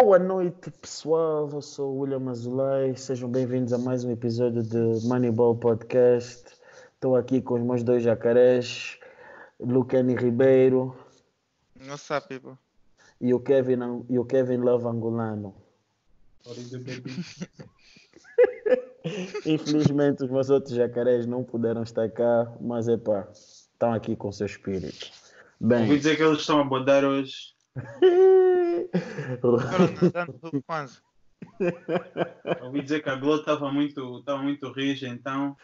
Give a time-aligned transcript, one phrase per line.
[0.00, 1.50] Boa noite, pessoal.
[1.52, 2.96] Eu sou o William Azulay.
[2.96, 6.44] Sejam bem-vindos a mais um episódio de Moneyball Podcast.
[6.94, 8.96] Estou aqui com os meus dois jacarés,
[9.58, 10.96] Lucani Ribeiro.
[11.84, 12.56] What's up, people?
[13.20, 15.52] E o Kevin, e o Kevin Love Angolano.
[19.44, 24.30] Infelizmente, os meus outros jacarés não puderam estar cá, mas é pá, estão aqui com
[24.30, 25.10] seu espírito.
[25.60, 25.82] Bem.
[25.82, 27.52] Ouvi dizer que eles estão a bodar hoje.
[32.62, 35.56] Ouvi dizer que a Globo estava muito, estava muito rija, então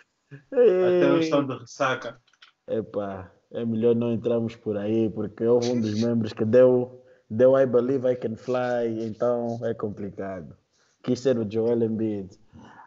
[0.53, 2.21] até eles estão de ressaca.
[2.69, 7.59] Epá, é melhor não entrarmos por aí, porque houve um dos membros que deu, deu
[7.59, 10.57] I believe I can fly, então é complicado.
[11.03, 12.39] Quis ser o Joel Embiid,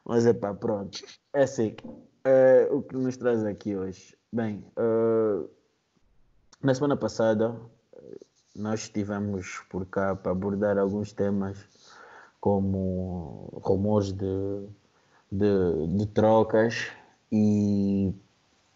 [0.05, 0.99] mas é pá, pronto.
[1.33, 1.75] É assim,
[2.23, 4.17] é, o que nos traz aqui hoje.
[4.33, 5.49] Bem, uh,
[6.61, 7.55] na semana passada
[8.57, 11.57] nós estivemos por cá para abordar alguns temas
[12.39, 14.67] como rumores de,
[15.31, 16.87] de, de trocas
[17.31, 18.13] e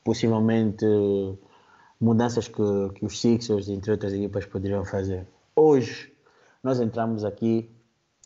[0.03, 0.85] possivelmente
[1.99, 5.27] mudanças que, que os Sixers, entre outras equipas, poderiam fazer.
[5.55, 6.13] Hoje
[6.63, 7.69] nós entramos aqui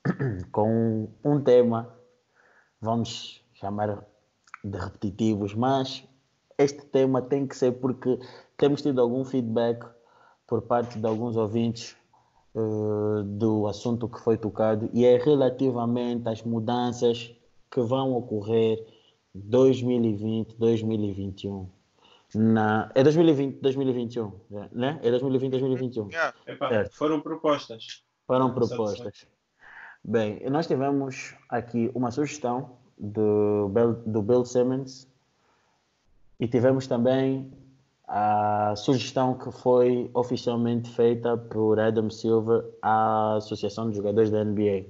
[0.52, 1.90] com um tema,
[2.82, 4.06] vamos chamar
[4.64, 6.04] de repetitivos, mas
[6.58, 8.20] este tema tem que ser porque
[8.58, 9.95] temos tido algum feedback
[10.48, 11.96] por parte de alguns ouvintes
[12.54, 17.34] uh, do assunto que foi tocado e é relativamente às mudanças
[17.72, 18.86] que vão ocorrer
[19.34, 21.70] 2020, 2021.
[22.34, 24.32] Na, é 2020, 2021,
[24.72, 25.00] né?
[25.04, 26.10] É 2020, 2021.
[26.10, 26.34] Yeah.
[26.48, 28.04] Epa, foram propostas.
[28.28, 29.28] Foram propostas.
[30.04, 35.08] Bem, nós tivemos aqui uma sugestão do Bill, do Bill Simmons
[36.40, 37.52] e tivemos também
[38.08, 44.86] a sugestão que foi oficialmente feita por Adam Silver à Associação de Jogadores da NBA.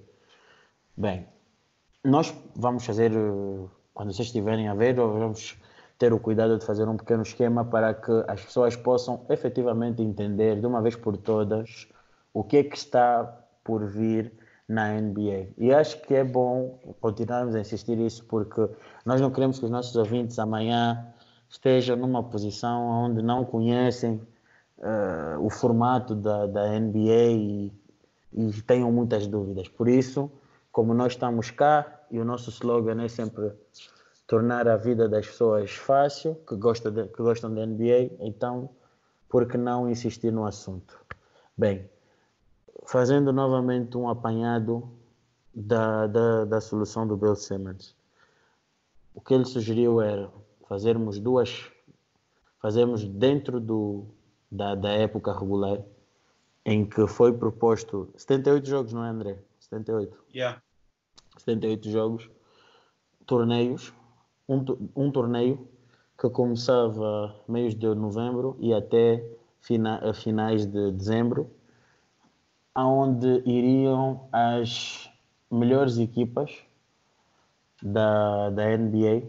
[0.97, 1.27] Bem,
[2.03, 3.11] nós vamos fazer,
[3.93, 5.57] quando vocês estiverem a ver, vamos
[5.97, 10.59] ter o cuidado de fazer um pequeno esquema para que as pessoas possam efetivamente entender
[10.59, 11.87] de uma vez por todas
[12.33, 13.23] o que é que está
[13.63, 14.33] por vir
[14.67, 15.49] na NBA.
[15.57, 18.67] E acho que é bom continuarmos a insistir isso porque
[19.05, 21.13] nós não queremos que os nossos ouvintes amanhã
[21.55, 24.21] estejam numa posição onde não conhecem
[24.77, 27.73] uh, o formato da, da NBA e,
[28.33, 29.69] e tenham muitas dúvidas.
[29.69, 30.29] Por isso,
[30.71, 33.53] como nós estamos cá e o nosso slogan é sempre
[34.27, 38.69] tornar a vida das pessoas fácil, que gostam de, que gostam da NBA, então
[39.29, 40.99] por que não insistir no assunto?
[41.57, 41.89] Bem,
[42.85, 44.89] fazendo novamente um apanhado
[45.53, 47.95] da, da, da solução do Bill Simmons.
[49.13, 50.29] O que ele sugeriu era
[50.67, 51.65] fazermos duas,
[52.61, 54.05] fazermos dentro do,
[54.51, 55.81] da, da época regular,
[56.65, 59.39] em que foi proposto 78 jogos, não é, André?
[59.59, 60.17] 78.
[60.33, 60.61] Yeah.
[61.37, 62.29] 78 jogos,
[63.25, 63.93] torneios,
[64.47, 64.63] um,
[64.95, 65.67] um torneio
[66.17, 69.23] que começava meios de novembro e até
[69.59, 71.51] fina, finais de dezembro,
[72.73, 75.09] aonde iriam as
[75.51, 76.57] melhores equipas
[77.81, 79.23] da, da NBA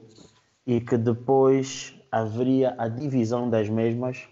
[0.66, 4.28] e que depois haveria a divisão das mesmas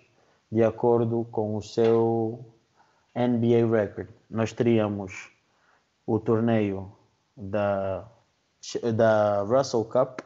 [0.50, 2.44] de acordo com o seu
[3.14, 4.08] NBA record.
[4.28, 5.30] Nós teríamos
[6.06, 6.92] o torneio
[7.36, 8.08] da,
[8.94, 10.20] da Russell Cup,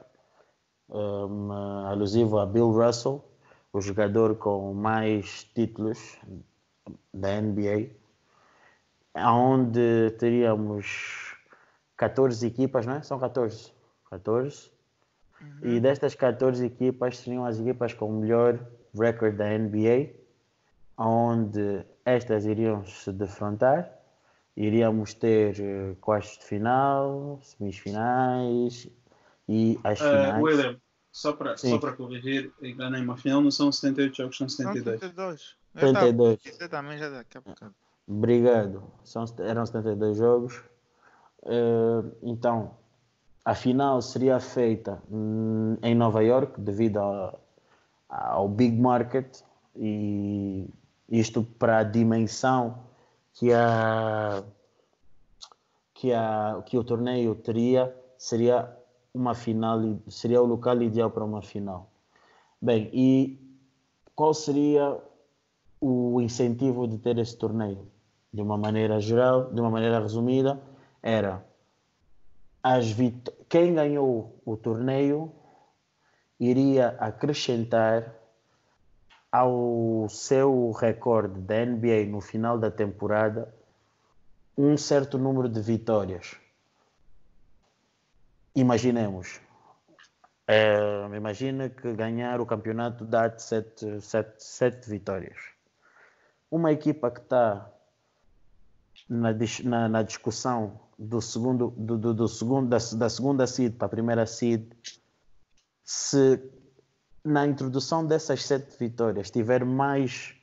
[0.89, 1.53] um,
[1.87, 3.23] alusivo a Bill Russell,
[3.73, 6.19] o jogador com mais títulos
[7.13, 7.91] da NBA,
[9.15, 11.37] onde teríamos
[11.97, 13.03] 14 equipas, não é?
[13.03, 13.73] São 14.
[14.09, 14.78] 14
[15.41, 15.71] Uhum.
[15.71, 18.59] E destas 14 equipas seriam as equipas com o melhor
[18.95, 20.11] recorde da NBA,
[20.97, 23.93] onde estas iriam se defrontar.
[24.57, 28.89] Iríamos ter uh, quartos de final, semifinais
[29.49, 30.41] e as eh, finais.
[30.41, 30.81] Uh, William,
[31.13, 35.01] só para, só para corrigir, enganei-me, afinal não são 78 jogos, são 72.
[35.01, 35.57] 72.
[35.75, 36.41] 72.
[36.43, 37.71] Você também já daqui a pouco.
[38.07, 38.83] Obrigado.
[39.05, 40.57] São, eram 72 jogos.
[41.43, 42.78] Uh, então,
[43.49, 49.41] a final seria feita hum, em Nova York devido ao, big market
[49.75, 50.69] e
[51.09, 52.79] isto para a dimensão
[53.33, 54.45] que a
[55.95, 58.71] que a que o torneio teria seria
[59.15, 61.89] uma final seria o local ideal para uma final.
[62.61, 63.41] Bem e
[64.15, 65.01] qual seria
[65.81, 67.89] o incentivo de ter esse torneio?
[68.31, 70.61] De uma maneira geral de uma maneira resumida
[71.03, 71.43] era
[72.63, 75.33] as vit quem ganhou o torneio
[76.39, 78.15] iria acrescentar
[79.31, 83.55] ao seu recorde da NBA no final da temporada
[84.57, 86.37] um certo número de vitórias.
[88.55, 89.41] Imaginemos.
[90.47, 90.79] É,
[91.15, 95.39] imagina que ganhar o campeonato dá-te sete, sete, sete vitórias.
[96.51, 97.71] Uma equipa que está
[99.09, 99.29] na,
[99.65, 103.91] na, na, discussão do segundo, do, do, do segundo da, da, segunda seed para a
[103.91, 104.65] primeira seed,
[105.85, 106.43] se
[107.25, 110.35] na introdução dessas sete vitórias tiver mais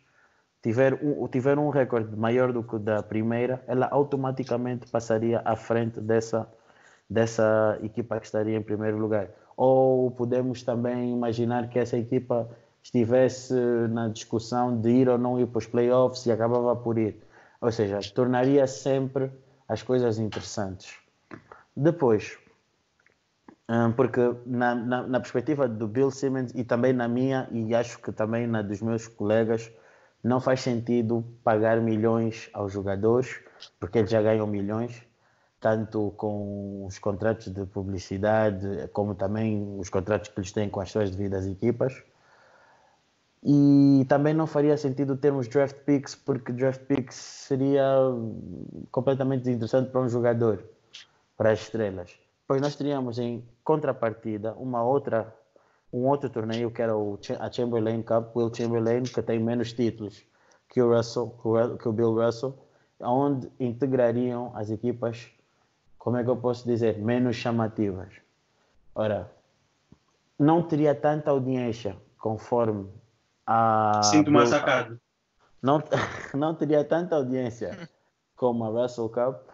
[0.63, 5.55] tiver um, tiver um recorde maior do que o da primeira, ela automaticamente passaria à
[5.55, 6.47] frente dessa,
[7.07, 9.29] dessa equipa que estaria em primeiro lugar.
[9.55, 12.49] Ou podemos também imaginar que essa equipa
[12.81, 13.53] estivesse
[13.89, 17.15] na discussão de ir ou não ir para os playoffs e acabava por ir.
[17.61, 19.31] Ou seja, tornaria sempre
[19.67, 20.97] as coisas interessantes.
[21.75, 22.37] Depois,
[23.69, 27.99] hum, porque na, na, na perspectiva do Bill Simmons e também na minha, e acho
[27.99, 29.71] que também na dos meus colegas,
[30.23, 33.39] não faz sentido pagar milhões aos jogadores,
[33.79, 35.03] porque eles já ganham milhões,
[35.59, 40.91] tanto com os contratos de publicidade, como também os contratos que eles têm com as
[40.91, 42.03] suas devidas equipas.
[43.47, 47.85] E também não faria sentido termos draft picks, porque draft picks seria
[48.91, 50.63] completamente desinteressante para um jogador,
[51.37, 52.17] para as estrelas.
[52.47, 55.31] Pois nós teríamos em contrapartida uma outra
[55.93, 60.25] um outro torneio que era o, a Chamberlain Cup, Will Chamberlain, que tem menos títulos
[60.67, 61.33] que o, Russell,
[61.79, 62.53] que o Bill Russell,
[62.99, 65.29] onde integrariam as equipas,
[65.97, 68.09] como é que eu posso dizer, menos chamativas.
[68.93, 69.31] Ora,
[70.37, 72.89] não teria tanta audiência conforme
[73.45, 74.01] a.
[74.03, 74.99] Sinto mais sacado.
[75.61, 75.81] Não,
[76.33, 77.89] não teria tanta audiência
[78.35, 79.49] como a Russell Cup,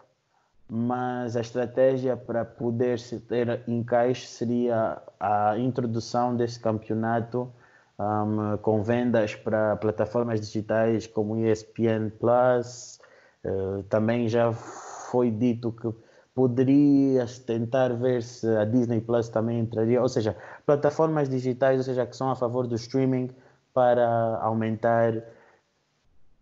[0.69, 7.51] mas a estratégia para poder se ter encaixe seria a introdução desse campeonato
[7.99, 12.99] um, com vendas para plataformas digitais como ESPN Plus.
[13.43, 15.91] Uh, também já foi dito que
[16.33, 20.35] poderia tentar ver se a Disney Plus também entraria, ou seja,
[20.65, 23.29] plataformas digitais, ou seja, que são a favor do streaming
[23.73, 25.13] para aumentar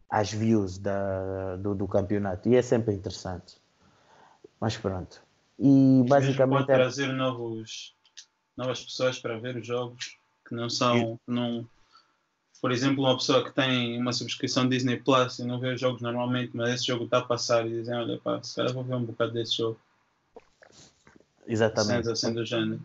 [0.09, 2.49] as views da, do, do campeonato.
[2.49, 3.57] E é sempre interessante.
[4.59, 5.21] Mas pronto.
[5.57, 6.65] E basicamente.
[6.65, 7.95] Pode é trazer novos,
[8.57, 10.17] novas pessoas para ver os jogos
[10.47, 11.19] que não são.
[11.27, 11.67] Não,
[12.61, 16.01] por exemplo, uma pessoa que tem uma subscrição Disney Plus e não vê os jogos
[16.01, 18.95] normalmente, mas esse jogo está a passar e dizem: Olha, pá, se calhar vou ver
[18.95, 19.79] um bocado desse jogo.
[21.47, 22.09] Exatamente.
[22.09, 22.81] Assim do género.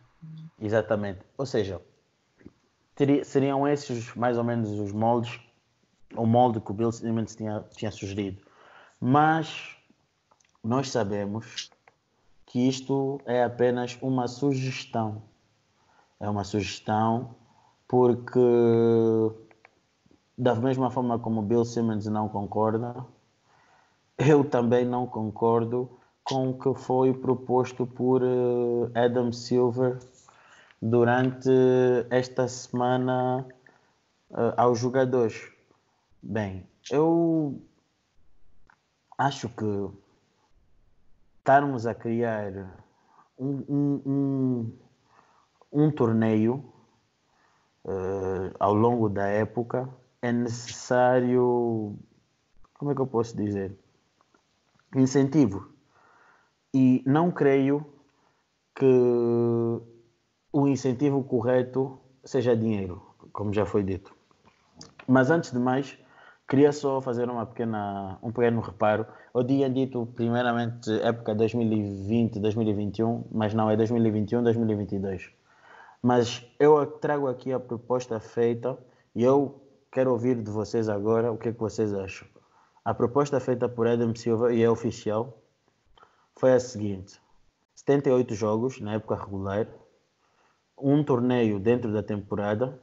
[0.60, 1.20] Exatamente.
[1.36, 1.80] Ou seja,
[2.94, 5.40] teria, seriam esses mais ou menos os moldes,
[6.16, 8.40] o molde que o Bill Simmons tinha, tinha sugerido.
[9.00, 9.76] Mas
[10.62, 11.70] nós sabemos
[12.46, 15.22] que isto é apenas uma sugestão.
[16.20, 17.34] É uma sugestão
[17.88, 18.40] porque,
[20.38, 23.04] da mesma forma como Bill Simmons não concorda,
[24.16, 25.90] eu também não concordo
[26.22, 29.98] com o que foi proposto por eh, Adam Silver
[30.84, 31.50] durante
[32.10, 33.46] esta semana
[34.30, 35.50] uh, aos jogadores.
[36.22, 37.58] Bem, eu
[39.16, 39.88] acho que
[41.38, 42.52] estarmos a criar
[43.38, 44.72] um, um, um,
[45.72, 46.62] um torneio
[47.86, 49.88] uh, ao longo da época,
[50.20, 51.96] é necessário,
[52.74, 53.74] como é que eu posso dizer?
[54.94, 55.66] Incentivo.
[56.74, 57.86] E não creio
[58.74, 59.93] que
[60.54, 64.14] o incentivo correto seja dinheiro, como já foi dito.
[65.06, 65.98] Mas antes de mais,
[66.46, 69.06] Queria só fazer uma pequena, um pequeno reparo.
[69.34, 75.30] Eu tinha dito primeiramente época 2020, 2021, mas não, é 2021, 2022.
[76.02, 78.78] Mas eu trago aqui a proposta feita
[79.14, 79.58] e eu
[79.90, 82.28] quero ouvir de vocês agora o que, é que vocês acham.
[82.84, 85.38] A proposta feita por Adam Silva e é oficial
[86.36, 87.18] foi a seguinte:
[87.74, 89.66] 78 jogos na época regular,
[90.78, 92.78] um torneio dentro da temporada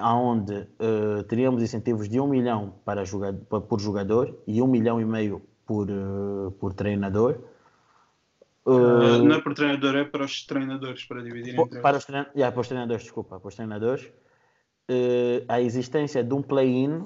[0.00, 5.04] onde uh, teríamos incentivos de 1 milhão para jogador, por jogador e 1 milhão e
[5.04, 7.38] meio por, uh, por treinador.
[8.64, 12.24] Uh, não é por treinador, é para os treinadores, para dividir entre para os, trein
[12.34, 14.10] yeah, para os treinadores, desculpa, para os treinadores.
[15.48, 17.02] a existência de um play-in.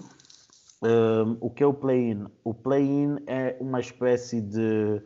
[1.41, 2.27] o que é o play-in?
[2.45, 5.03] O play-in é uma espécie de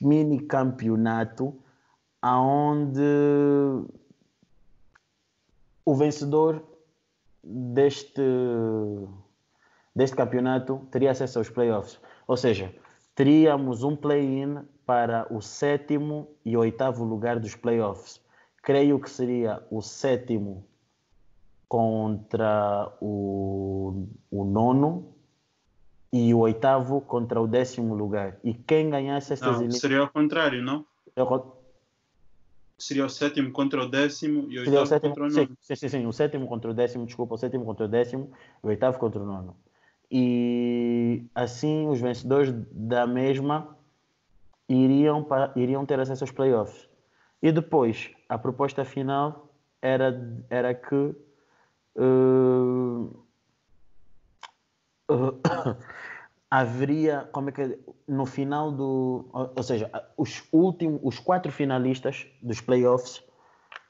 [0.00, 1.56] mini campeonato
[2.24, 3.00] onde
[5.84, 6.62] o vencedor
[7.42, 8.22] deste,
[9.94, 12.00] deste campeonato teria acesso aos playoffs.
[12.26, 12.74] Ou seja,
[13.14, 18.20] teríamos um play-in para o sétimo e oitavo lugar dos playoffs.
[18.62, 20.64] Creio que seria o sétimo
[21.68, 25.14] contra o, o nono
[26.12, 28.38] e o oitavo contra o décimo lugar.
[28.44, 29.80] E quem ganhasse estas Não, eliminatórias.
[29.80, 30.84] seria ao contrário, não?
[32.82, 35.56] Seria o sétimo contra o décimo e o oitavo sétimo, contra o nono.
[35.60, 38.66] sim, sim, sim, o sétimo contra o décimo, desculpa, o sétimo contra o décimo, o
[38.66, 39.56] oitavo contra o nono.
[40.10, 43.78] E assim os vencedores da mesma
[44.68, 46.88] iriam, pa- iriam ter acesso aos playoffs.
[47.40, 50.12] E depois, a proposta final era,
[50.50, 51.14] era que
[51.96, 52.02] eh,
[55.08, 55.76] eh,
[56.52, 57.78] haveria, como é que é?
[58.06, 63.24] no final do, ou, seja, os últimos, os quatro finalistas dos playoffs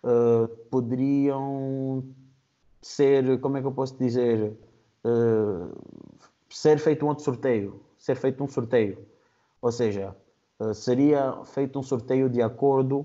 [0.05, 2.05] eh, poderiam
[2.81, 4.57] ser, como é que eu posso dizer,
[5.05, 5.75] eh,
[6.49, 9.09] ser feito um outro sorteio, ser feito um sorteio,
[9.61, 10.15] ou seja,
[10.61, 13.05] eh, seria feito um sorteio de acordo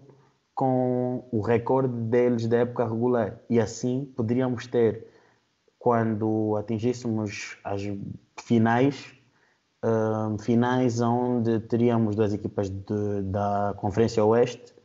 [0.53, 5.07] com o recorde deles da época regular e assim poderíamos ter
[5.79, 7.81] quando atingíssemos as
[8.35, 9.16] finais
[9.87, 14.75] hum, finais onde teríamos duas equipas de- da Conferência Oeste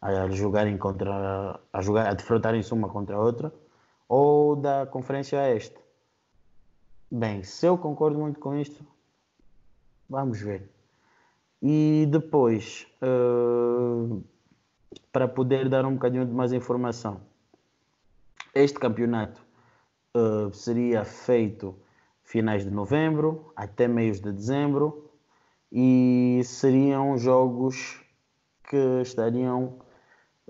[0.00, 3.52] a jogarem contra a jogar a defrontarem-se uma contra a outra
[4.08, 5.76] ou da Conferência Oeste.
[7.10, 8.84] Bem, se eu concordo muito com isto,
[10.08, 10.70] vamos ver.
[11.62, 14.20] E depois, eh,
[15.12, 17.20] para poder dar um bocadinho de mais informação,
[18.54, 19.44] este campeonato
[20.14, 21.76] eh, seria feito
[22.30, 25.10] finais de novembro até meios de dezembro
[25.72, 28.00] e seriam jogos
[28.68, 29.80] que estariam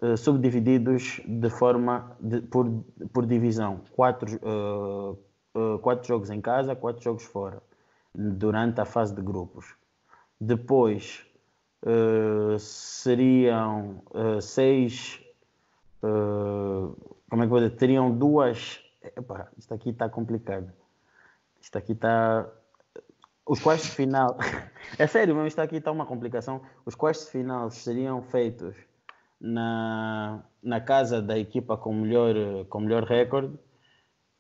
[0.03, 2.67] eh, subdivididos de forma de- por,
[3.13, 3.81] por divisão.
[3.97, 5.17] Quatro, eh,
[5.55, 7.63] eh, quatro jogos em casa, quatro jogos fora,
[8.15, 9.75] durante a fase de grupos.
[10.39, 11.27] Depois
[12.59, 14.03] seriam
[14.43, 15.19] seis.
[16.01, 17.77] como é que vou dizer?
[17.77, 18.81] Teriam duas.
[19.03, 20.71] Epá, isto aqui está complicado.
[21.61, 22.49] Isto aqui está.
[23.47, 24.37] Os quartos de final.
[24.99, 26.63] é sério, mesmo isto aqui está uma complicação.
[26.85, 28.77] Os quartos de final seriam feitos
[29.41, 32.35] na, na casa da equipa com melhor,
[32.69, 33.59] com melhor recorde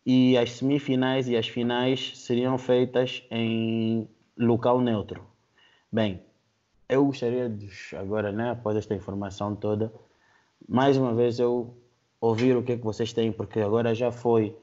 [0.04, 5.24] e as semifinais e as finais seriam feitas em local neutro.
[5.92, 6.22] Bem,
[6.88, 9.92] eu gostaria de, agora, né, após esta informação toda,
[10.68, 11.76] mais uma vez eu
[12.20, 14.56] ouvir o que é que vocês têm, porque agora já foi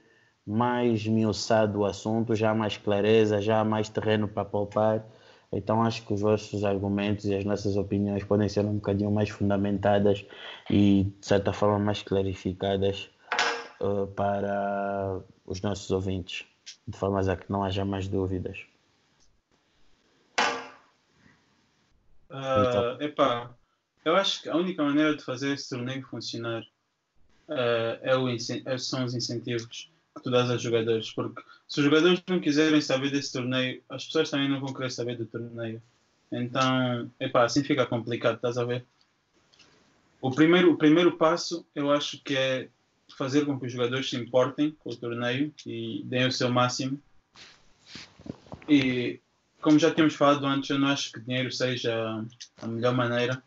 [0.48, 5.06] mais miuçado o assunto, já há mais clareza, já há mais terreno para palpar.
[5.52, 9.30] Então acho que os vossos argumentos e as nossas opiniões podem ser um bocadinho mais
[9.30, 10.26] fundamentadas
[10.70, 13.10] e de certa forma mais clarificadas
[13.82, 16.46] eh, para os nossos ouvintes,
[16.88, 18.66] de forma a que não haja mais dúvidas.
[22.30, 23.54] Ah, epá,
[24.04, 26.64] eu acho que a única maneira de fazer esse torneio funcionar
[27.50, 28.30] ah, é o
[28.78, 29.90] são os incentivos
[30.22, 34.30] tu dás aos jogadores, porque se os jogadores não quiserem saber desse torneio, as pessoas
[34.30, 35.82] também não vão querer saber do torneio.
[36.32, 38.86] Então, epá, assim fica complicado, estás a ver?
[40.22, 42.68] O primeiro, o primeiro passo, eu acho que é
[43.18, 47.00] fazer com que os jogadores se importem com o torneio e deem o seu máximo.
[48.68, 49.20] E
[49.62, 52.24] como já tínhamos falado antes, eu não acho que dinheiro seja
[52.62, 53.42] a melhor maneira,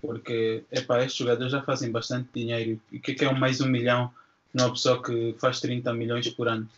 [0.00, 2.80] porque epá, estes jogadores já fazem bastante dinheiro.
[2.90, 4.12] E o que é é mais um milhão
[4.52, 6.68] numa pessoa que faz 30 milhões por ano?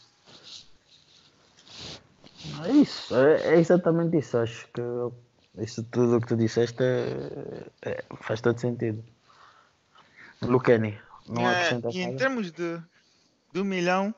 [2.67, 4.37] É isso, é, é exatamente isso.
[4.39, 4.83] Acho que
[5.63, 9.03] isso tudo o que tu disseste é- é- faz todo sentido.
[10.43, 12.19] Lucani, não É, acrescentas e em nada?
[12.19, 12.83] termos de,
[13.53, 14.15] de um milhão,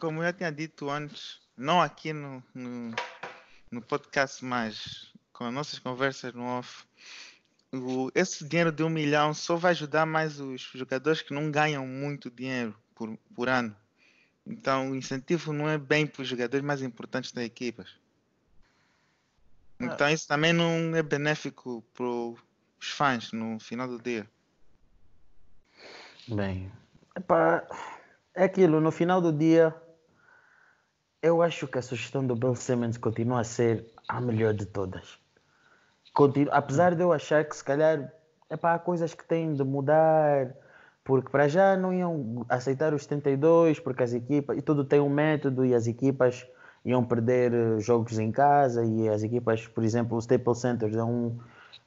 [0.00, 2.94] como eu já tinha dito antes, não aqui no, no,
[3.70, 6.84] no podcast, mas com as nossas conversas no off,
[7.72, 11.86] o, esse dinheiro de um milhão só vai ajudar mais os jogadores que não ganham
[11.86, 13.74] muito dinheiro por, por ano.
[14.46, 17.96] Então o incentivo não é bem para os jogadores mais importantes das equipas.
[19.80, 24.28] Então isso também não é benéfico para os fãs no final do dia.
[26.28, 26.70] Bem,
[27.16, 27.66] epá,
[28.34, 29.74] é aquilo, no final do dia,
[31.20, 35.21] eu acho que a sugestão do Bill Simmons continua a ser a melhor de todas.
[36.12, 38.12] Continu- apesar de eu achar que se calhar
[38.50, 40.54] epá, há coisas que têm de mudar,
[41.04, 45.08] porque para já não iam aceitar os 72, porque as equipas, e tudo tem um
[45.08, 46.46] método e as equipas
[46.84, 51.04] iam perder eh, jogos em casa e as equipas, por exemplo, o Staples Center é
[51.04, 51.38] um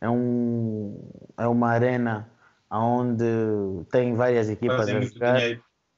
[0.02, 1.00] é um
[1.38, 2.30] é uma arena
[2.72, 3.24] onde
[3.92, 5.42] tem várias equipas Fazem a jogar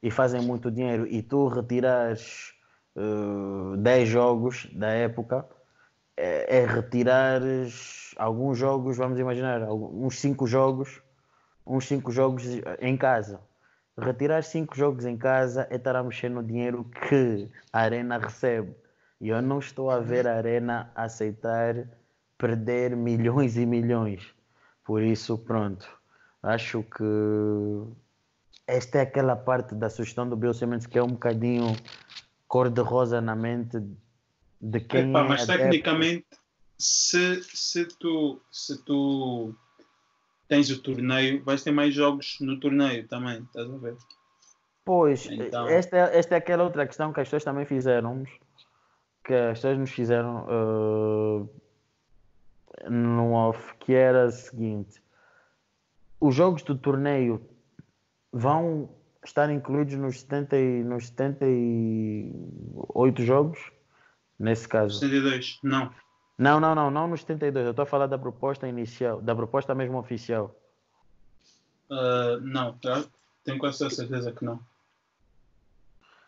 [0.03, 1.07] e fazem muito dinheiro.
[1.07, 2.53] E tu retirares
[2.95, 5.45] eh, 10 jogos da época
[6.17, 11.01] é, é retirares alguns jogos, vamos imaginar, uns 5 jogos,
[11.65, 12.43] uns 5 jogos
[12.81, 13.39] em casa.
[13.97, 18.75] Retirar 5 jogos em casa é estar a mexer no dinheiro que a arena recebe.
[19.19, 21.87] E eu não estou a ver a Arena aceitar
[22.37, 24.31] perder milhões e milhões.
[24.85, 25.87] Por isso, pronto.
[26.43, 27.03] Acho que
[28.67, 31.75] esta é aquela parte da sugestão do Bill Simmons que é um bocadinho
[32.47, 33.81] cor-de-rosa na mente
[34.61, 35.63] de quem Epá, é mas adepto.
[35.63, 36.25] tecnicamente,
[36.77, 39.53] se, se, tu, se tu
[40.47, 43.95] tens o torneio, vais ter mais jogos no torneio também, estás a ver?
[44.85, 48.23] Pois, Então- esta, é- esta é aquela outra questão que as pessoas também fizeram
[49.23, 51.49] que as pessoas nos fizeram
[52.85, 55.01] eh, no off, que era a seguinte:
[56.21, 57.41] os jogos do torneio
[58.31, 58.89] vão
[59.25, 63.59] estar incluídos nos, 70, e- nos 78 jogos,
[64.39, 64.99] nesse caso.
[64.99, 65.93] 72, não.
[66.37, 67.65] Não, não, não, não nos 72.
[67.65, 70.55] Eu estou a falar da proposta inicial, da proposta mesmo oficial.
[71.89, 73.03] Ah, não, tá?
[73.47, 74.59] tenho quase a certeza que não.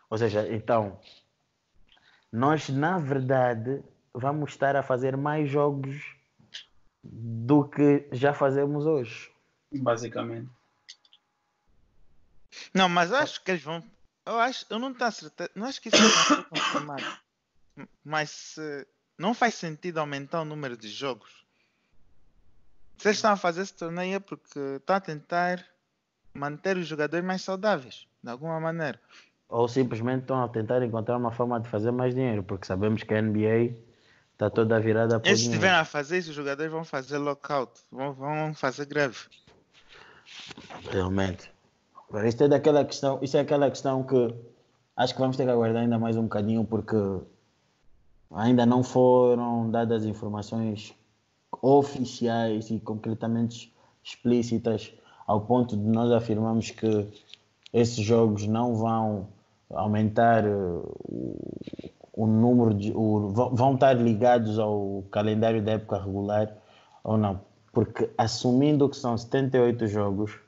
[0.08, 0.98] Ou seja, então,
[2.32, 6.16] nós na verdade vamos estar a fazer mais jogos
[7.04, 9.30] do que já fazemos hoje.
[9.70, 10.48] Basicamente.
[12.74, 13.84] Não, mas acho que eles vão.
[14.24, 15.50] Eu acho, eu não tenho certeza.
[15.54, 17.04] Não acho que isso vai confirmado.
[18.04, 18.86] Mas eh,
[19.18, 21.44] não faz sentido aumentar o número de jogos.
[22.96, 25.64] Se eles estão a fazer esse torneio é porque estão a tentar
[26.34, 29.00] manter os jogadores mais saudáveis, de alguma maneira.
[29.48, 33.12] Ou simplesmente estão a tentar encontrar uma forma de fazer mais dinheiro, porque sabemos que
[33.14, 33.74] a NBA
[34.32, 35.50] está toda virada para dinheiro.
[35.50, 39.18] estiverem a fazer isso, os jogadores vão fazer lockout, vão, vão fazer greve.
[40.90, 41.50] Realmente.
[42.08, 44.34] Agora, isto é daquela questão, isso é aquela questão que
[44.96, 46.96] acho que vamos ter que aguardar ainda mais um bocadinho porque
[48.30, 50.94] ainda não foram dadas informações
[51.62, 54.92] oficiais e concretamente explícitas
[55.26, 57.08] ao ponto de nós afirmarmos que
[57.72, 59.28] esses jogos não vão
[59.70, 61.36] aumentar eh, o,
[62.12, 66.52] o número de o, vão estar ligados ao calendário da época regular
[67.04, 67.40] ou não.
[67.72, 70.38] Porque assumindo que são 78 jogos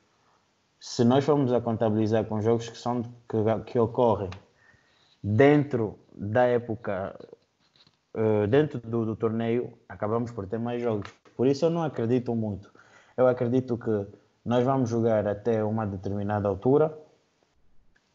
[0.81, 4.31] se nós formos a contabilizar com jogos que são que, que ocorrem
[5.23, 7.15] dentro da época
[8.15, 11.11] eh, dentro do, do torneio acabamos por ter mais jogos.
[11.37, 12.71] Por isso eu não acredito muito.
[13.17, 14.07] Eu acredito que
[14.45, 16.97] nós vamos jogar até uma determinada altura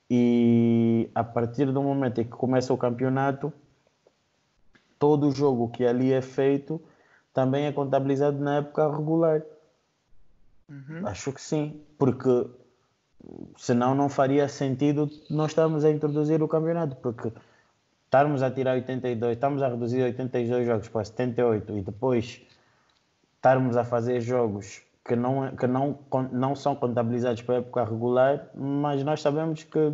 [0.10, 3.51] e a partir do momento em que começa o campeonato
[4.99, 6.81] todo jogo que ali é feito
[7.33, 9.43] também é contabilizado na época regular.
[10.69, 11.07] Uhum.
[11.07, 12.49] Acho que sim, porque
[13.57, 17.31] senão não faria sentido nós estarmos a introduzir o campeonato, porque
[18.07, 22.41] estarmos a tirar 82, estamos a reduzir 82 jogos para 78 e depois
[23.35, 25.99] estarmos a fazer jogos que não, que não,
[26.31, 29.93] não são contabilizados para a época regular, mas nós sabemos que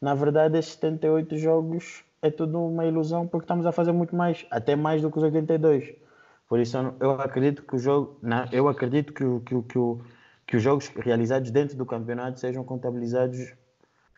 [0.00, 4.44] na verdade esses 78 jogos é tudo uma ilusão porque estamos a fazer muito mais,
[4.50, 5.94] até mais do que os 82.
[6.48, 9.78] Por isso eu, acredito que o jogo, não, eu acredito que, que, que,
[10.48, 13.54] que os jogos realizados dentro do campeonato sejam contabilizados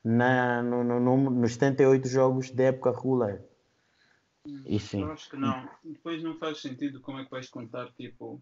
[0.05, 3.41] na, no, no, no- nos 78 jogos da época regular.
[4.67, 5.01] E sim.
[5.03, 5.67] Eu acho que não.
[5.83, 8.41] Depois não faz sentido como é que vais contar tipo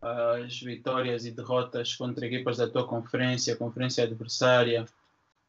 [0.00, 4.86] as vitórias e derrotas contra equipas da tua conferência, conferência adversária.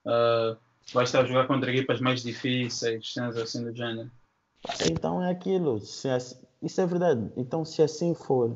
[0.05, 0.55] ah,
[0.93, 4.09] vais estar a jogar contra equipas mais difíceis, cenas assim do género.
[4.91, 5.79] Então é aquilo.
[5.79, 6.17] Se é-
[6.61, 7.31] isso é verdade.
[7.37, 8.55] Então, se assim for,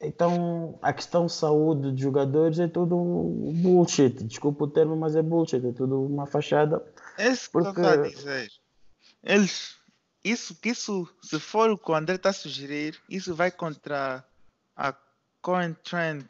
[0.00, 2.96] então a questão saúde de jogadores é tudo
[3.62, 4.22] bullshit.
[4.24, 5.64] Desculpa o termo, mas é bullshit.
[5.66, 6.80] É tudo uma fachada.
[7.16, 8.52] Que eu Porque- estou a dizer.
[9.22, 9.76] Eles,
[10.22, 14.24] isso, que isso, se for o que o André está a sugerir, isso vai contra
[14.76, 14.94] a
[15.42, 16.26] current trend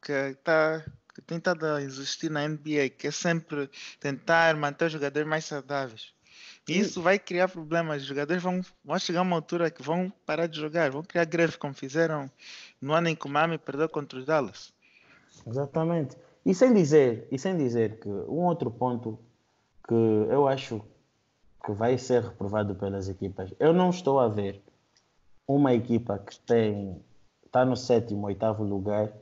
[0.00, 4.92] que, tá, que tem estado a existir na NBA, que é sempre tentar manter os
[4.92, 6.12] jogadores mais saudáveis.
[6.68, 8.02] E isso vai criar problemas.
[8.02, 11.24] Os jogadores vão, vão chegar a uma altura que vão parar de jogar, vão criar
[11.24, 12.30] greve, como fizeram
[12.80, 14.72] no ano em que o Miami perdeu contra os Dallas.
[15.46, 16.16] Exatamente.
[16.44, 19.18] E sem dizer, e sem dizer que um outro ponto
[19.86, 20.80] que eu acho
[21.64, 24.62] que vai ser reprovado pelas equipas, eu não estou a ver
[25.46, 27.00] uma equipa que tem
[27.52, 29.12] está no sétimo, oitavo lugar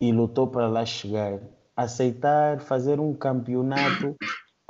[0.00, 1.40] e lutou para lá chegar,
[1.76, 4.16] aceitar fazer um campeonato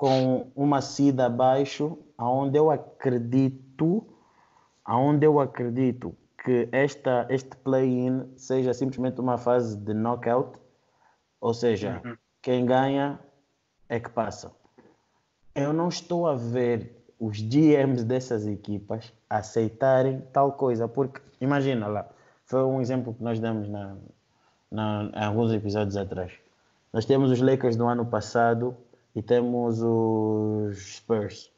[0.02, 4.04] com uma sida abaixo, aonde eu acredito,
[4.84, 6.12] aonde eu acredito
[6.44, 10.58] que esta, este play-in seja simplesmente uma fase de knockout,
[11.40, 12.16] ou seja, Uhum.
[12.42, 13.20] quem ganha
[13.88, 14.50] é que passa.
[15.54, 22.08] Eu não estou a ver os GMs dessas equipas aceitarem tal coisa, porque imagina lá,
[22.44, 23.94] foi um exemplo que nós demos na,
[24.68, 26.32] na, em alguns episódios atrás.
[26.92, 28.76] Nós temos os Lakers do ano passado
[29.14, 31.52] e temos os Spurs.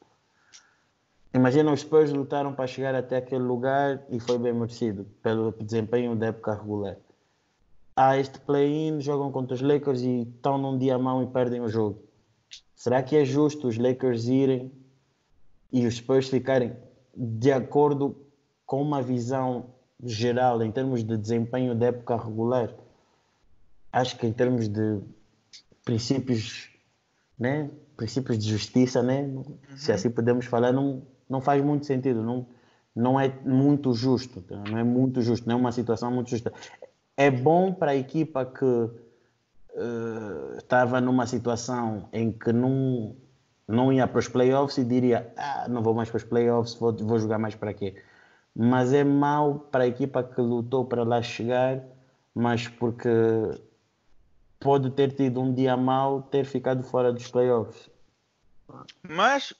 [1.33, 6.15] Imagina os Spurs lutaram para chegar até aquele lugar e foi bem merecido pelo desempenho
[6.15, 6.97] da época regular.
[7.95, 11.67] Há este play-in, jogam contra os Lakers e estão num dia mau e perdem o
[11.67, 12.01] jogo.
[12.75, 14.71] Será que é justo os Lakers irem
[15.71, 16.75] e os Spurs ficarem
[17.15, 18.15] de acordo
[18.65, 19.67] com uma visão
[20.03, 22.73] geral em termos de desempenho da época regular?
[23.91, 24.99] Acho que em termos de
[25.83, 26.74] princípios,
[27.37, 27.69] né?
[27.95, 29.21] princípios de justiça, né?
[29.21, 29.57] Uhum.
[29.77, 32.45] se assim podemos falar, não, não faz muito sentido, não,
[32.95, 34.61] não é muito justo, tá?
[34.69, 36.51] não é muito justo, não é uma situação muito justa.
[37.17, 43.15] É bom para a equipa que uh, estava numa situação em que não,
[43.67, 46.93] não ia para os playoffs e diria, ah, não vou mais para os playoffs, vou,
[46.93, 47.95] vou jogar mais para quê?
[48.53, 51.81] Mas é mau para a equipa que lutou para lá chegar,
[52.33, 53.09] mas porque
[54.59, 57.89] pode ter tido um dia mau, ter ficado fora dos playoffs.
[59.07, 59.53] Mas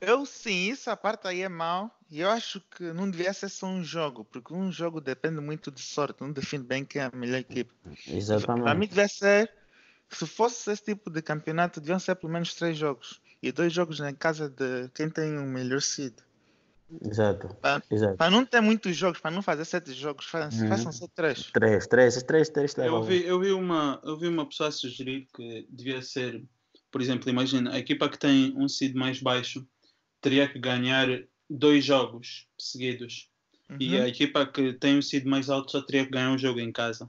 [0.00, 1.90] eu sim, essa parte aí é mal.
[2.10, 5.70] E eu acho que não devia ser só um jogo, porque um jogo depende muito
[5.70, 7.72] de sorte, não define bem quem é a melhor equipe.
[8.06, 8.64] Exatamente.
[8.64, 9.50] Para mim devia ser,
[10.10, 13.20] se fosse esse tipo de campeonato, deviam ser pelo menos três jogos.
[13.42, 16.12] E dois jogos na casa de quem tem um melhor seed.
[17.00, 17.48] Exato.
[17.60, 18.16] Para, Exato.
[18.16, 20.68] para não ter muitos jogos, para não fazer sete jogos, façam, uhum.
[20.68, 21.50] façam só três.
[21.52, 22.74] Três, três, três, três.
[22.74, 26.44] três eu, vi, eu, vi uma, eu vi uma pessoa sugerir que devia ser,
[26.90, 29.66] por exemplo, imagina, a equipa que tem um seed mais baixo
[30.20, 31.08] teria que ganhar
[31.48, 33.30] dois jogos seguidos.
[33.70, 33.76] Uhum.
[33.80, 36.60] E a equipa que tem o seed mais alto só teria que ganhar um jogo
[36.60, 37.08] em casa.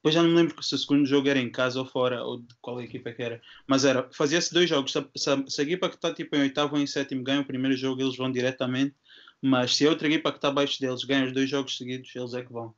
[0.00, 2.38] Depois já não me lembro se o segundo jogo era em casa ou fora, ou
[2.38, 3.40] de qual equipa que era.
[3.66, 4.92] Mas era, fazia-se dois jogos.
[4.92, 7.44] Se, se, se, a equipa que está tipo, em oitavo ou em sétimo ganha o
[7.44, 8.94] primeiro jogo, eles vão diretamente.
[9.42, 12.32] Mas se a outra equipa que está abaixo deles ganha os dois jogos seguidos, eles
[12.32, 12.74] é que vão.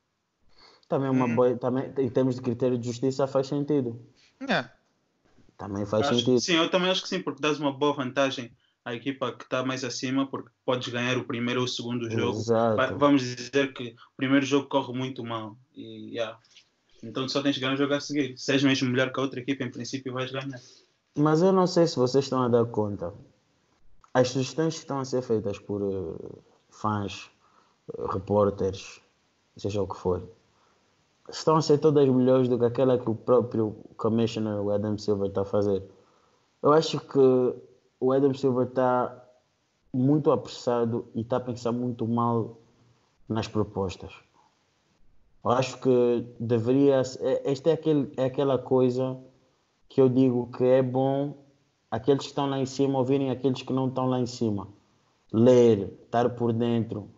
[0.89, 1.37] Também uma hum.
[1.37, 4.05] boa, também, em termos de critério de justiça faz sentido.
[4.41, 4.69] É.
[5.57, 6.41] Também faz acho, sentido.
[6.41, 8.51] Sim, eu também acho que sim, porque dás uma boa vantagem
[8.85, 12.39] a equipa que está mais acima, porque podes ganhar o primeiro ou o segundo jogo.
[12.39, 12.99] Exato.
[12.99, 15.57] Vamos dizer que o primeiro jogo corre muito mal.
[15.75, 16.37] E, yeah.
[17.03, 18.39] Então só tens o jogo a seguir.
[18.39, 20.61] Se és mesmo melhor que a outra equipa, em princípio vais ganhar.
[21.17, 23.13] Mas eu não sei se vocês estão a dar conta.
[24.15, 26.39] As sugestões que estão a ser feitas por uh,
[26.71, 27.31] fãs,
[27.89, 29.01] uh, repórteres,
[29.57, 30.23] seja o que for,
[31.31, 35.29] estão a ser todas melhores do que aquela que o próprio Commissioner, o Adam Silver,
[35.29, 35.83] está a fazer.
[36.63, 37.19] Eu acho que
[38.01, 39.19] o Adam Silver está
[39.93, 42.59] muito apressado e está a pensar muito mal
[43.29, 44.13] nas propostas.
[45.45, 47.03] Eu acho que deveria.
[47.21, 49.19] É, esta é, aquele, é aquela coisa
[49.89, 51.43] que eu digo que é bom
[51.91, 54.69] aqueles que estão lá em cima ouvirem aqueles que não estão lá em cima.
[55.33, 57.11] Ler, estar por dentro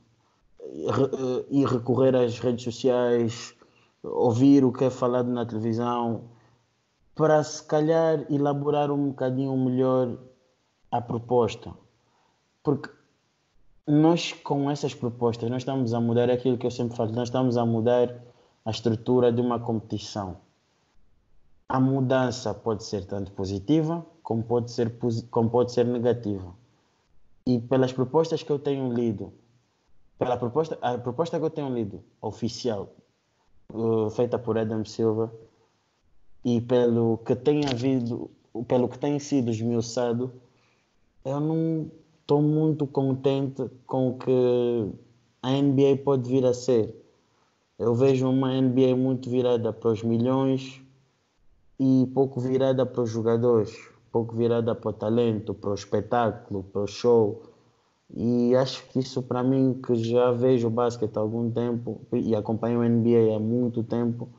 [1.51, 3.55] e recorrer às redes sociais,
[4.03, 6.25] ouvir o que é falado na televisão,
[7.15, 10.17] para se calhar elaborar um bocadinho melhor
[10.91, 11.73] a proposta.
[12.63, 12.91] Porque
[13.87, 17.57] nós, com essas propostas, nós estamos a mudar aquilo que eu sempre falo, nós estamos
[17.57, 18.23] a mudar
[18.65, 20.39] a estrutura de uma competição.
[21.69, 24.97] A mudança pode ser tanto positiva como pode ser,
[25.31, 26.55] como pode ser negativa.
[27.47, 29.33] E pelas propostas que eu tenho lido,
[30.19, 32.89] pela proposta, a proposta que eu tenho lido, oficial,
[33.71, 35.31] uh, feita por Adam Silva,
[36.43, 38.31] e pelo que tem havido,
[38.67, 40.33] pelo que tem sido esmiuçado,
[41.23, 41.91] eu não
[42.25, 44.91] estou muito contente com o que
[45.43, 46.95] a NBA pode vir a ser.
[47.79, 50.81] Eu vejo uma NBA muito virada para os milhões
[51.79, 53.77] e pouco virada para os jogadores,
[54.11, 57.43] pouco virada para o talento, para o espetáculo, para o show.
[58.17, 62.35] E acho que isso para mim, que já vejo o basquete há algum tempo e
[62.35, 64.31] acompanho a NBA há muito tempo,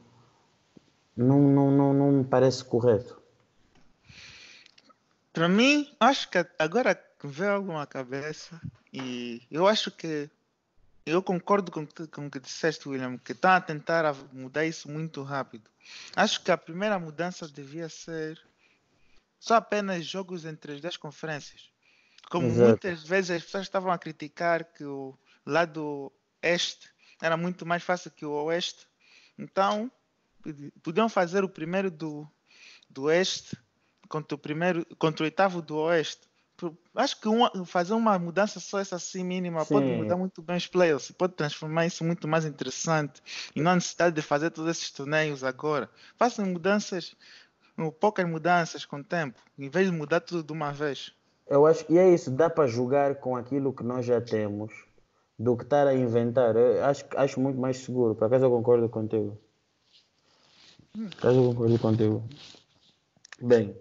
[1.16, 3.22] não, não, não, não me parece correto.
[5.32, 8.60] Para mim, acho que agora veio algo na cabeça
[8.94, 10.30] e eu acho que
[11.06, 15.22] eu concordo com, com o que disseste, William, que está a tentar mudar isso muito
[15.22, 15.70] rápido.
[16.16, 18.42] Acho que a primeira mudança devia ser
[19.40, 21.70] só apenas jogos entre as 10 conferências.
[22.30, 22.70] Como Exato.
[22.70, 26.90] muitas vezes as pessoas estavam a criticar que o lado este
[27.22, 28.88] era muito mais fácil que o oeste.
[29.38, 29.92] Então,
[30.82, 32.28] podiam fazer o primeiro do,
[32.90, 33.56] do oeste
[34.08, 36.28] contra o primeiro, contra o oitavo do Oeste.
[36.96, 39.74] Acho que uma, fazer uma mudança só essa assim mínima Sim.
[39.74, 43.22] pode mudar muito bem os playoffs, pode transformar isso muito mais interessante
[43.54, 45.90] e não há necessidade de fazer todos esses torneios agora.
[46.18, 47.16] Façam mudanças,
[48.00, 51.14] poucas mudanças com o tempo, em vez de mudar tudo de uma vez.
[51.48, 54.74] Eu acho que é isso, dá para jogar com aquilo que nós já temos
[55.38, 56.56] do que estar a inventar.
[56.56, 58.16] Eu acho, acho muito mais seguro.
[58.16, 59.38] Por acaso eu concordo contigo.
[60.94, 62.24] Por acaso eu concordo contigo.
[63.42, 63.76] Bem,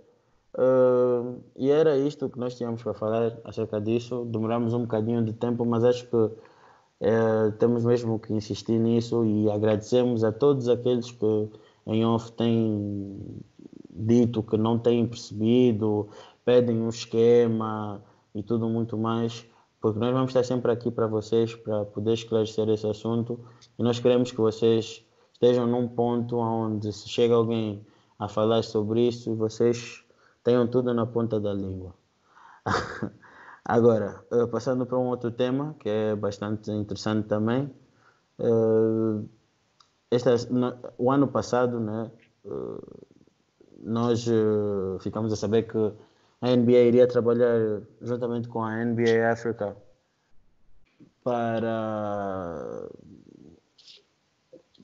[0.57, 4.25] Uh, e era isto que nós tínhamos para falar acerca disso.
[4.27, 9.51] Demoramos um bocadinho de tempo, mas acho que uh, temos mesmo que insistir nisso e
[9.51, 11.51] agradecemos a todos aqueles que
[11.87, 13.43] em off têm
[13.91, 16.09] dito que não têm percebido,
[16.45, 18.03] pedem um esquema
[18.35, 19.47] e tudo muito mais,
[19.81, 23.39] porque nós vamos estar sempre aqui para vocês para poder esclarecer esse assunto
[23.79, 27.87] e nós queremos que vocês estejam num ponto onde se chega alguém
[28.19, 30.04] a falar sobre isso e vocês
[30.45, 31.95] tenham tudo na ponta da língua.
[33.65, 37.75] Agora, eh, passando para um outro tema que é bastante interessante também.
[38.39, 39.25] Eh,
[40.11, 40.29] este,
[40.99, 42.11] o ano passado, né,
[42.45, 43.05] eh,
[43.83, 44.27] nós
[45.01, 45.93] ficamos a saber que
[46.41, 49.77] a NBA iria trabalhar juntamente com a NBA Africa
[51.23, 52.89] para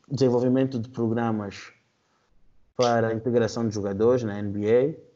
[0.09, 1.73] desenvolvimento de programas
[2.77, 5.10] para a integração de jogadores na NBA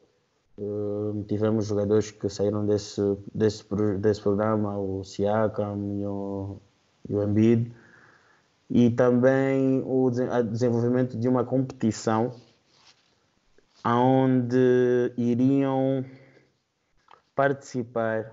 [0.56, 3.00] Uh, tivemos jogadores que saíram desse,
[3.34, 3.64] desse,
[3.98, 6.60] desse programa, o Siakam e o,
[7.08, 7.72] e o Embiid,
[8.70, 12.32] e também o desenvolvimento de uma competição
[13.84, 16.04] onde iriam
[17.34, 18.32] participar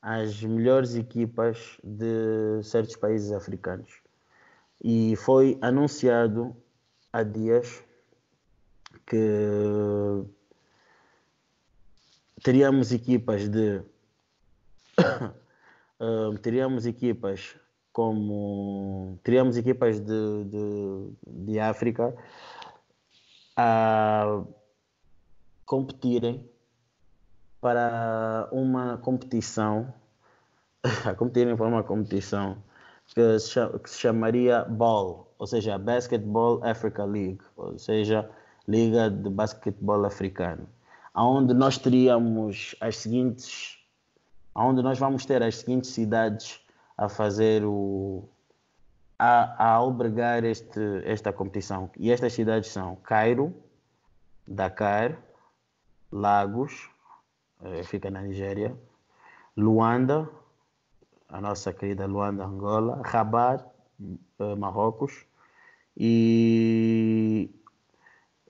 [0.00, 3.90] as melhores equipas de certos países africanos.
[4.82, 6.54] E foi anunciado
[7.12, 7.82] há dias
[9.06, 9.16] que
[12.44, 13.80] teríamos equipas de
[15.98, 17.56] uh, teríamos equipas
[17.90, 22.14] como teríamos equipas de, de, de África
[23.56, 24.42] a
[25.64, 26.46] competirem
[27.62, 29.94] para uma competição
[31.06, 32.62] a competirem para uma competição
[33.06, 38.28] que se, que se chamaria BAL, ou seja, Basketball Africa League, ou seja,
[38.66, 40.66] Liga de Basquetebol Africano
[41.14, 43.78] onde nós teríamos as seguintes,
[44.54, 46.60] onde nós vamos ter as seguintes cidades
[46.96, 48.28] a fazer o
[49.18, 51.90] a, a albergar este, esta competição.
[51.96, 53.54] E estas cidades são Cairo,
[54.46, 55.16] Dakar,
[56.10, 56.90] Lagos,
[57.62, 58.76] eh, fica na Nigéria,
[59.56, 60.28] Luanda,
[61.28, 63.64] a nossa querida Luanda, Angola, Rabat,
[64.38, 65.24] eh, Marrocos
[65.96, 67.50] e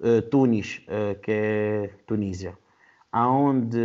[0.00, 2.56] uh, Tunis, uh, que é Tunísia,
[3.12, 3.78] aonde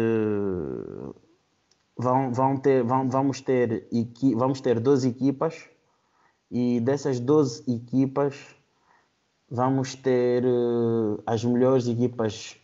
[1.98, 5.70] vão, vão ter, vão, vamos, ter equi, vamos ter 12 equipas
[6.52, 8.56] e dessas 12 equipas
[9.50, 12.56] vamos ter uh, as melhores equipas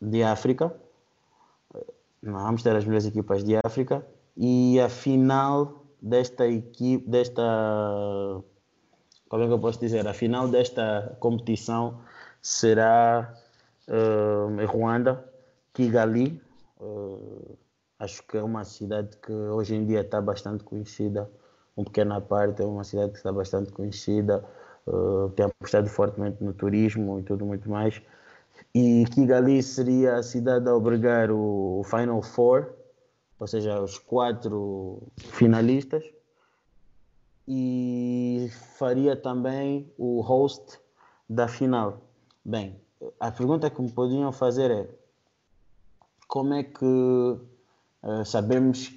[0.00, 0.74] de África.
[2.22, 7.42] Vamos ter as melhores equipas de África e a final desta equipe, desta
[9.28, 11.98] como é que eu posso dizer, a final desta competição
[12.44, 13.34] será
[13.88, 15.24] uh, em Ruanda,
[15.72, 16.40] Kigali.
[16.78, 17.56] Uh,
[17.98, 21.30] acho que é uma cidade que hoje em dia está bastante conhecida,
[21.74, 24.44] uma pequena parte, é uma cidade que está bastante conhecida,
[24.86, 28.02] uh, tem apostado fortemente no turismo e tudo muito mais.
[28.74, 32.74] E Kigali seria a cidade a albergar o, o Final Four,
[33.40, 36.04] ou seja, os quatro finalistas,
[37.48, 40.78] e faria também o host
[41.28, 42.03] da final.
[42.46, 42.78] Bem,
[43.18, 44.86] a pergunta que me podiam fazer é
[46.28, 48.92] como é que uh, sabemos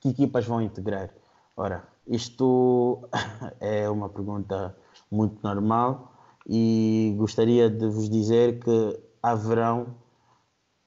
[0.00, 1.10] que equipas vão integrar?
[1.56, 3.08] Ora, isto
[3.60, 4.76] é uma pergunta
[5.08, 6.12] muito normal
[6.44, 9.94] e gostaria de vos dizer que haverão,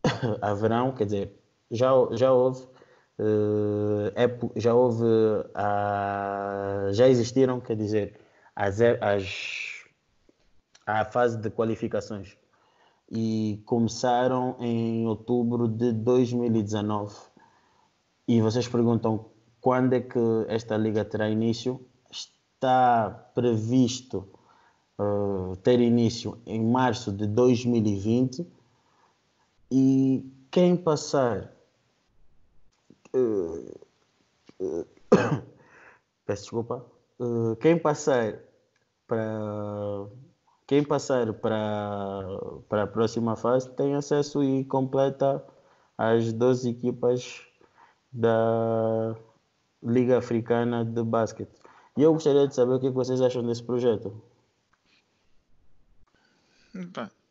[0.42, 1.40] haverão quer dizer,
[1.72, 2.66] já, já houve,
[3.20, 8.20] uh, já houve, uh, já existiram, quer dizer,
[8.54, 9.71] as, as
[10.86, 12.38] à fase de qualificações
[13.12, 17.14] e começaram em outubro de 2019.
[18.28, 19.26] E vocês perguntam
[19.60, 21.86] quando é que esta liga terá início?
[22.10, 24.30] Está previsto
[24.98, 28.48] uh, ter início em março de 2020
[29.70, 31.54] e quem passar
[33.14, 33.82] uh,
[34.62, 34.88] uh,
[36.26, 36.86] peço desculpa
[37.60, 38.40] quem passar
[39.06, 40.08] para
[40.72, 42.24] quem passar para,
[42.70, 45.46] para a próxima fase tem acesso e completa
[45.98, 47.42] as 12 equipas
[48.10, 49.14] da
[49.84, 51.52] Liga Africana de Basquete.
[51.98, 54.24] E eu gostaria de saber o que vocês acham desse projeto.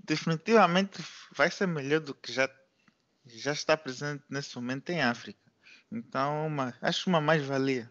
[0.04, 1.02] Definitivamente
[1.34, 2.46] vai ser melhor do que já,
[3.24, 5.40] já está presente nesse momento em África.
[5.90, 7.90] Então, uma, acho uma mais-valia.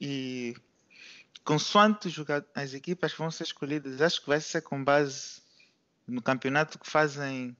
[0.00, 0.54] E
[1.48, 2.10] consoante
[2.54, 5.40] as equipas que vão ser escolhidas, acho que vai ser com base
[6.06, 7.56] no campeonato que fazem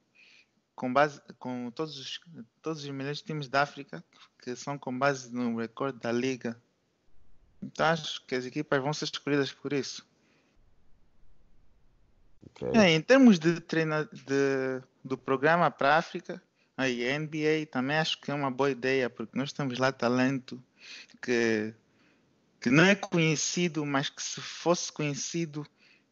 [0.75, 2.21] com base com todos os
[2.61, 4.05] todos os melhores times da África
[4.43, 6.61] que são com base no recorde da liga.
[7.63, 10.07] Então acho que as equipas vão ser escolhidas por isso.
[12.47, 12.69] Ok.
[12.75, 16.43] É, em termos de de, do programa para a África,
[16.77, 20.63] aí a NBA também acho que é uma boa ideia, porque nós temos lá talento
[21.23, 21.75] que,
[22.61, 25.67] que não é conhecido, mas que se fosse conhecido,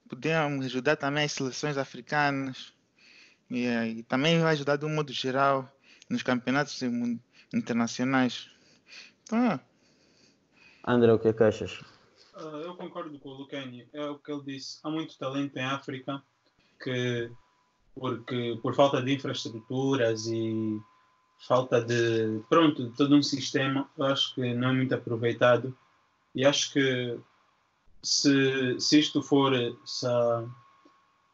[0.08, 2.72] poderiam ajudar também as seleções africanas
[3.50, 5.68] e, eh, e também vai ajudar de um modo geral
[6.08, 6.80] nos campeonatos
[7.52, 8.48] internacionais.
[9.24, 9.60] Então, é,
[10.86, 11.82] André, o que é que achas?
[12.36, 13.88] Ah, eu concordo com o Lucani.
[13.92, 14.78] É o que ele disse.
[14.84, 16.22] Há muito talento em África
[16.80, 17.30] que,
[17.94, 20.80] porque, por falta de infraestruturas e
[21.48, 25.76] falta de, pronto, de todo um sistema, eu acho que não é muito aproveitado.
[26.36, 27.18] E acho que
[28.02, 29.52] se, se isto for,
[29.86, 30.06] se,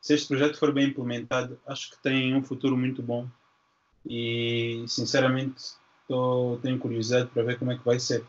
[0.00, 3.26] se este projeto for bem implementado, acho que tem um futuro muito bom.
[4.06, 5.62] E, sinceramente,
[6.06, 8.24] tô, tenho curiosidade para ver como é que vai ser.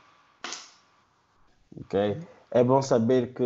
[1.80, 2.18] Ok.
[2.52, 3.44] É bom saber que.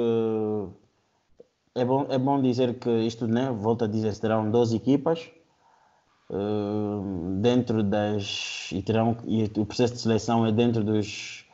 [1.76, 3.52] É bom, é bom dizer que isto, né?
[3.52, 5.30] Volto a dizer, terão 12 equipas.
[6.30, 8.70] eh, dentro das.
[8.72, 11.47] E, terão, e o processo de seleção é dentro dos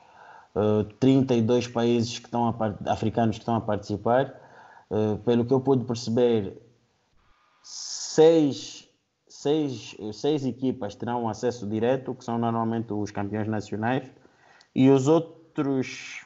[0.56, 4.40] eh, 32 países que estão a, africanos que estão a participar.
[4.92, 6.62] Eh, pelo que eu pude perceber,
[7.64, 8.88] seis,
[9.28, 14.10] seis, seis equipas terão acesso direto, que são normalmente os campeões nacionais,
[14.76, 16.26] e os outros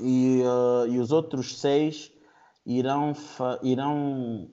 [0.00, 2.12] e, eh, e os outros seis
[2.66, 3.12] irão,
[3.62, 4.48] irão,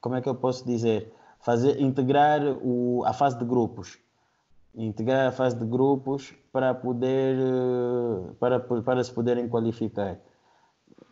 [0.00, 3.98] como é que eu posso dizer, fazer, integrar o, a fase de grupos.
[4.76, 10.18] Integrar a fase de grupos para poder, eh, para, para se poderem qualificar.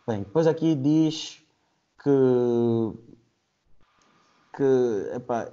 [0.06, 1.42] Bem, depois aqui diz
[2.02, 2.92] que,
[4.54, 5.50] que epá,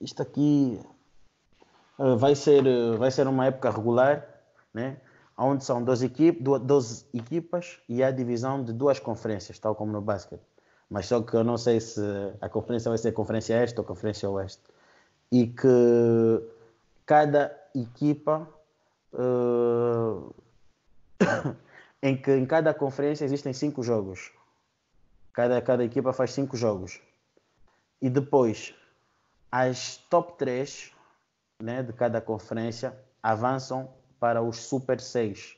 [0.00, 0.80] isto aqui
[2.00, 4.26] eh, vai ser, eh, vai ser uma época regular,
[4.74, 5.00] né?
[5.38, 10.00] onde são 12, equip, 12 equipas e há divisão de duas conferências, tal como no
[10.00, 10.42] basquete.
[10.90, 12.00] Mas só que eu não sei se
[12.40, 14.62] a conferência vai ser Conferência Este ou Conferência Oeste.
[15.32, 15.68] E que
[17.06, 18.48] cada equipa,
[19.14, 20.18] eh,
[22.02, 24.32] em que em cada conferência existem cinco jogos.
[25.32, 27.00] Cada, cada equipa faz cinco jogos.
[28.02, 28.74] E depois,
[29.50, 30.92] as top 3
[31.62, 33.88] né, de cada conferência avançam
[34.18, 35.56] para os Super 6.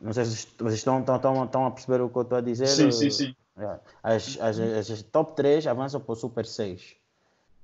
[0.00, 2.40] Não sei se vocês estão, estão, estão, estão a perceber o que eu estou a
[2.40, 2.66] dizer.
[2.66, 3.36] Sim, sim, sim.
[3.56, 3.80] É.
[4.02, 6.96] As, as, as top 3 avançam para o Super 6.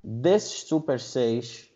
[0.03, 1.71] Desses Super 6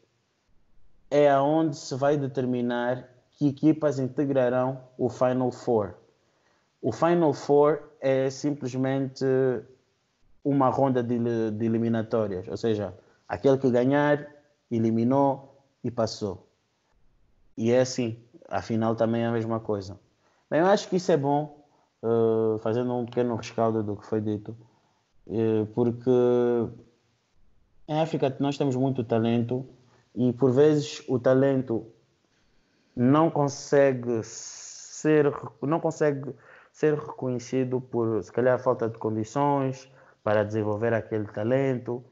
[1.11, 5.95] é aonde se vai determinar que equipas integrarão o Final Four.
[6.81, 9.25] O Final Four é simplesmente
[10.45, 11.19] uma ronda de,
[11.51, 12.95] de eliminatórias, ou seja,
[13.29, 14.27] aquele que ganhar
[14.71, 16.47] eliminou e passou.
[17.57, 18.19] E é assim,
[18.49, 19.99] a final também é a mesma coisa.
[20.51, 21.65] Bem, eu acho que isso é bom,
[22.03, 24.57] eh, fazendo um pequeno rescaldo do que foi dito,
[25.29, 26.11] eh, porque
[27.87, 29.67] em África nós temos muito talento
[30.15, 31.87] e por vezes o talento
[32.97, 36.35] não consegue ser não consegue
[36.73, 39.91] ser reconhecido por se calhar falta de condições
[40.23, 42.03] para desenvolver aquele talento.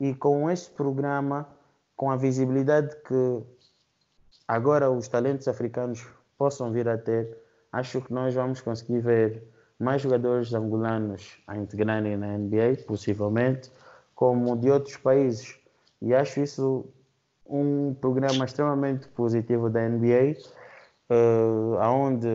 [0.00, 1.48] E com este programa
[1.96, 3.42] com a visibilidade que
[4.48, 6.04] agora os talentos africanos
[6.36, 7.36] possam vir a ter
[7.70, 9.42] acho que nós vamos conseguir ver
[9.78, 13.70] mais jogadores angolanos a integrarem na NBA possivelmente
[14.14, 15.58] como de outros países.
[16.00, 16.84] E acho isso
[17.52, 20.36] um programa extremamente positivo da NBA,
[21.10, 22.28] eh, aonde,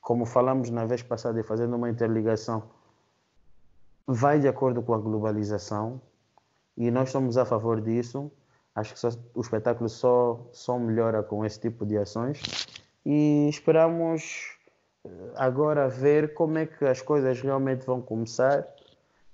[0.00, 2.62] como falamos na vez passada, fazendo uma interligação,
[4.06, 6.00] vai de acordo com a globalização
[6.76, 8.30] e nós estamos a favor disso.
[8.74, 12.40] Acho que só- o espetáculo só, só melhora com esse tipo de ações
[13.04, 14.56] e esperamos
[15.04, 18.64] eh, agora ver como é que as coisas realmente vão começar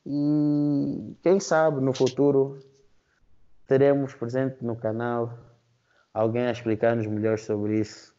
[0.06, 2.58] e quem sabe no futuro
[3.66, 5.38] teremos presente no canal
[6.14, 8.14] alguém a explicar-nos melhor sobre isso,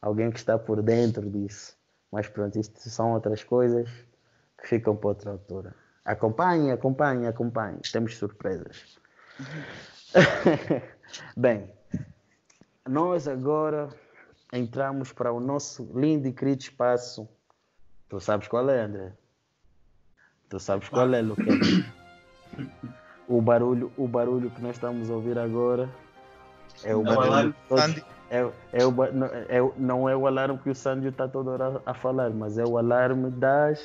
[0.00, 1.76] alguém que está por dentro disso.
[2.10, 3.90] Mas pronto, isto são outras coisas
[4.60, 5.74] que ficam para outra altura.
[6.04, 7.80] Acompanhe, acompanhe, acompanhe.
[7.90, 8.98] Temos surpresas.
[11.36, 11.70] Bem,
[12.86, 13.88] nós agora
[14.52, 17.28] entramos para o nosso lindo e querido espaço.
[18.08, 19.12] Tu sabes qual é, André?
[20.48, 21.92] Tu sabes qual é, Luquinha?
[23.28, 25.88] O barulho, o barulho que nós estamos a ouvir agora
[26.84, 27.54] é o É o barulho.
[27.68, 31.10] todos- Sandy, é, é o, não, é, o- não é o alarme que o Sandio
[31.10, 33.80] está toda hora a falar, mas é o alarme das.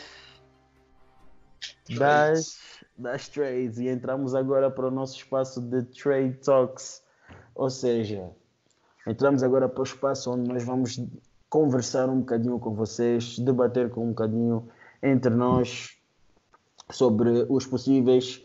[1.98, 2.68] das
[2.98, 7.04] das trades e entramos agora para o nosso espaço de trade talks.
[7.54, 8.32] Ou seja,
[9.06, 11.00] entramos agora para o espaço onde nós vamos
[11.48, 14.68] conversar um bocadinho com vocês, debater com um bocadinho
[15.04, 15.96] entre nós
[16.90, 18.44] sobre os possíveis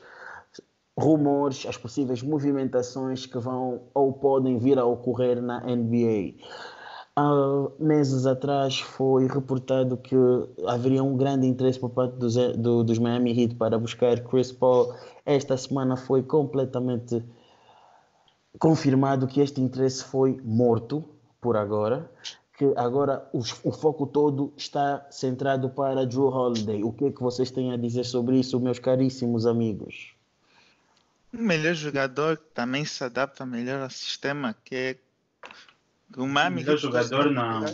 [0.99, 6.35] rumores, as possíveis movimentações que vão ou podem vir a ocorrer na NBA.
[7.15, 10.17] Há meses atrás foi reportado que
[10.67, 14.95] haveria um grande interesse por parte dos, do, dos Miami Heat para buscar Chris Paul.
[15.27, 17.23] Esta semana foi completamente
[18.59, 21.05] confirmado que este interesse foi morto
[21.41, 22.11] por agora,
[22.57, 26.83] que agora o, o foco todo está centrado para Drew Holiday.
[26.83, 30.15] O que é que vocês têm a dizer sobre isso, meus caríssimos amigos?
[31.33, 34.99] O melhor jogador que também se adapta melhor ao sistema, que é
[36.17, 36.57] o Miami.
[36.57, 37.65] Melhor jogador, não.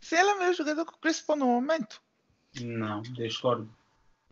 [0.00, 2.00] Se ele é o melhor jogador que o Paul no momento.
[2.60, 3.68] Não, discordo.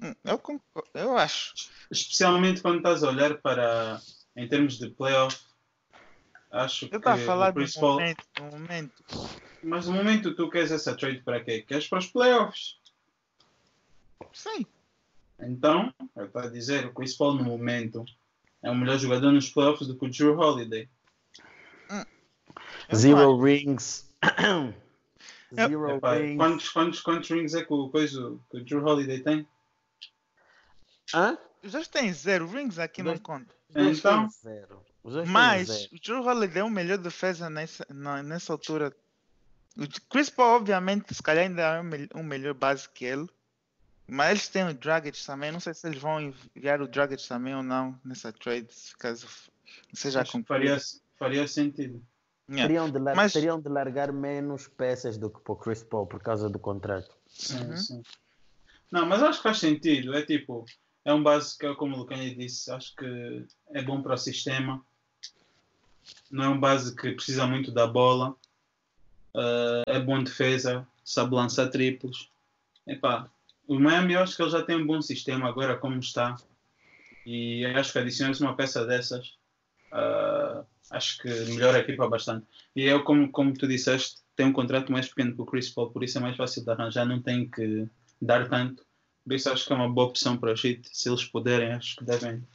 [0.00, 1.54] Hum, eu, concordo, eu acho.
[1.90, 4.00] Especialmente quando estás a olhar para,
[4.36, 5.36] em termos de playoff,
[6.52, 6.94] acho eu que.
[6.94, 7.94] Eu estava a falar do Paul...
[7.94, 9.04] momento, do momento.
[9.62, 11.62] Mas no momento tu queres essa trade para quê?
[11.62, 12.78] Queres para os playoffs?
[14.32, 14.64] Sim.
[15.40, 18.04] Então, eu estou a dizer, o Chris Paul no momento
[18.64, 20.88] é o melhor jogador nos playoffs do que o Drew Holiday.
[22.94, 24.10] Zero rings.
[25.54, 26.36] Zero Epá, rings.
[26.36, 29.46] Quantos, quantos, quantos rings é que o, coisa, que o Drew Holiday tem?
[31.14, 31.38] Hã?
[31.62, 33.54] Os dois têm zero rings aqui não conta.
[33.76, 34.28] Então,
[35.26, 38.94] mas o Drew Holiday é o melhor defesa nessa, nessa altura.
[39.76, 43.28] O Chris Paul, obviamente, se calhar ainda é um melhor base que ele.
[44.06, 45.50] Mas eles têm o Dragic também.
[45.50, 49.26] Não sei se eles vão enviar o Dragic também ou não nessa trade, caso
[49.92, 50.78] seja faria,
[51.18, 52.02] faria sentido.
[52.48, 52.68] Yeah.
[52.68, 53.32] Teriam, de Mas...
[53.32, 57.16] teriam de largar menos peças do que para o Chris Paul por causa do contrato.
[57.26, 57.76] Sim, uhum.
[57.76, 58.02] sim.
[58.90, 60.14] Não, mas acho que faz sentido.
[60.14, 60.66] É tipo,
[61.04, 64.84] é um básico, é como o Lucani disse, acho que é bom para o sistema.
[66.30, 68.36] Não é um base que precisa muito da bola.
[69.34, 72.30] Uh, é bom defesa, sabe lançar triplos.
[72.86, 73.28] Epá,
[73.66, 76.36] o Miami eu acho que ele já tem um bom sistema agora como está.
[77.26, 79.34] E acho que adicionar uma peça dessas
[79.94, 82.46] uh, acho que melhora a equipa bastante.
[82.74, 85.90] E eu, como, como tu disseste, tem um contrato mais pequeno que o Chris Paul,
[85.90, 87.88] por isso é mais fácil de arranjar, não tem que
[88.20, 88.84] dar tanto.
[89.24, 90.88] Por isso acho que é uma boa opção para o Heat.
[90.92, 92.46] Se eles puderem, acho que devem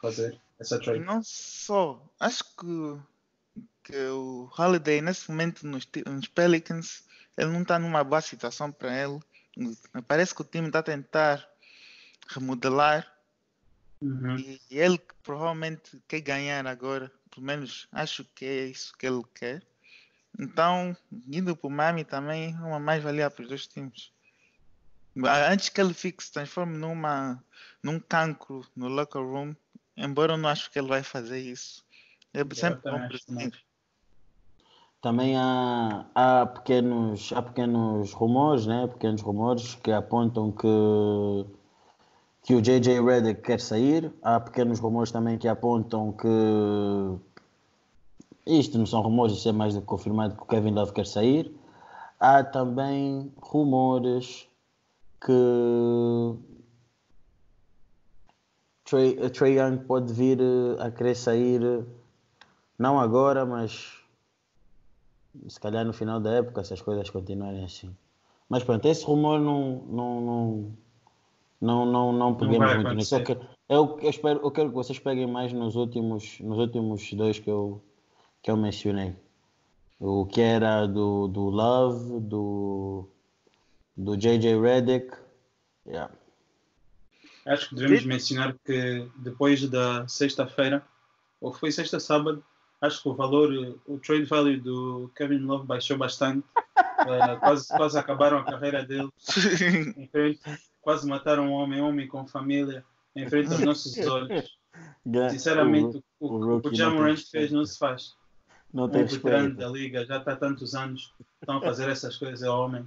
[0.00, 1.00] fazer essa trade.
[1.00, 2.98] Não só, acho que,
[3.84, 7.04] que o Holiday nesse momento nos, nos Pelicans,
[7.38, 9.20] ele não está numa boa situação para ele
[10.08, 11.48] Parece que o time está a tentar
[12.28, 13.06] remodelar
[14.00, 14.36] uhum.
[14.38, 17.10] e ele provavelmente quer ganhar agora.
[17.30, 19.62] Pelo menos acho que é isso que ele quer.
[20.38, 20.96] Então,
[21.28, 24.12] indo para o Miami também é uma mais-valia para os dois times.
[25.48, 27.42] Antes que ele fique se transforme numa,
[27.82, 29.54] num cancro no locker room,
[29.96, 31.84] embora eu não acho que ele vai fazer isso.
[32.32, 33.54] É sempre bom para os times.
[35.04, 38.86] Também há, há, pequenos, há pequenos rumores, né?
[38.86, 40.66] pequenos rumores que apontam que,
[42.42, 44.10] que o JJ Redick quer sair.
[44.22, 46.26] Há pequenos rumores também que apontam que
[48.46, 51.06] isto não são rumores, isso é mais do que confirmado que o Kevin Love quer
[51.06, 51.54] sair.
[52.18, 54.48] Há também rumores
[55.20, 56.34] que
[58.86, 60.40] Trey, Trey Young pode vir
[60.80, 61.60] a querer sair,
[62.78, 64.02] não agora, mas
[65.48, 67.94] se calhar no final da época, se as coisas continuarem assim.
[68.48, 70.76] Mas pronto, esse rumor não, não, não,
[71.60, 73.16] não, não, não peguemos muito nisso.
[73.16, 77.38] Eu, eu, eu, espero, eu quero que vocês peguem mais nos últimos, nos últimos dois
[77.38, 77.82] que eu,
[78.42, 79.16] que eu mencionei.
[79.98, 83.08] O que era do, do Love, do,
[83.96, 85.16] do JJ Redick.
[85.86, 86.12] Yeah.
[87.46, 90.84] Acho que devemos mencionar que depois da sexta-feira,
[91.40, 92.42] ou foi sexta sábado,
[92.84, 96.46] acho que o valor, o trade value do Kevin Love baixou bastante.
[96.76, 99.10] uh, quase, quase acabaram a carreira dele.
[99.96, 100.40] Em frente,
[100.80, 102.84] quase mataram um homem, homem com família,
[103.16, 104.58] em frente aos nossos olhos.
[105.30, 108.14] Sinceramente, o, o, o, o Jamorant fez não se faz.
[108.72, 112.16] Não tem um veterano da liga, já está há tantos anos, estão a fazer essas
[112.16, 112.84] coisas, é homem.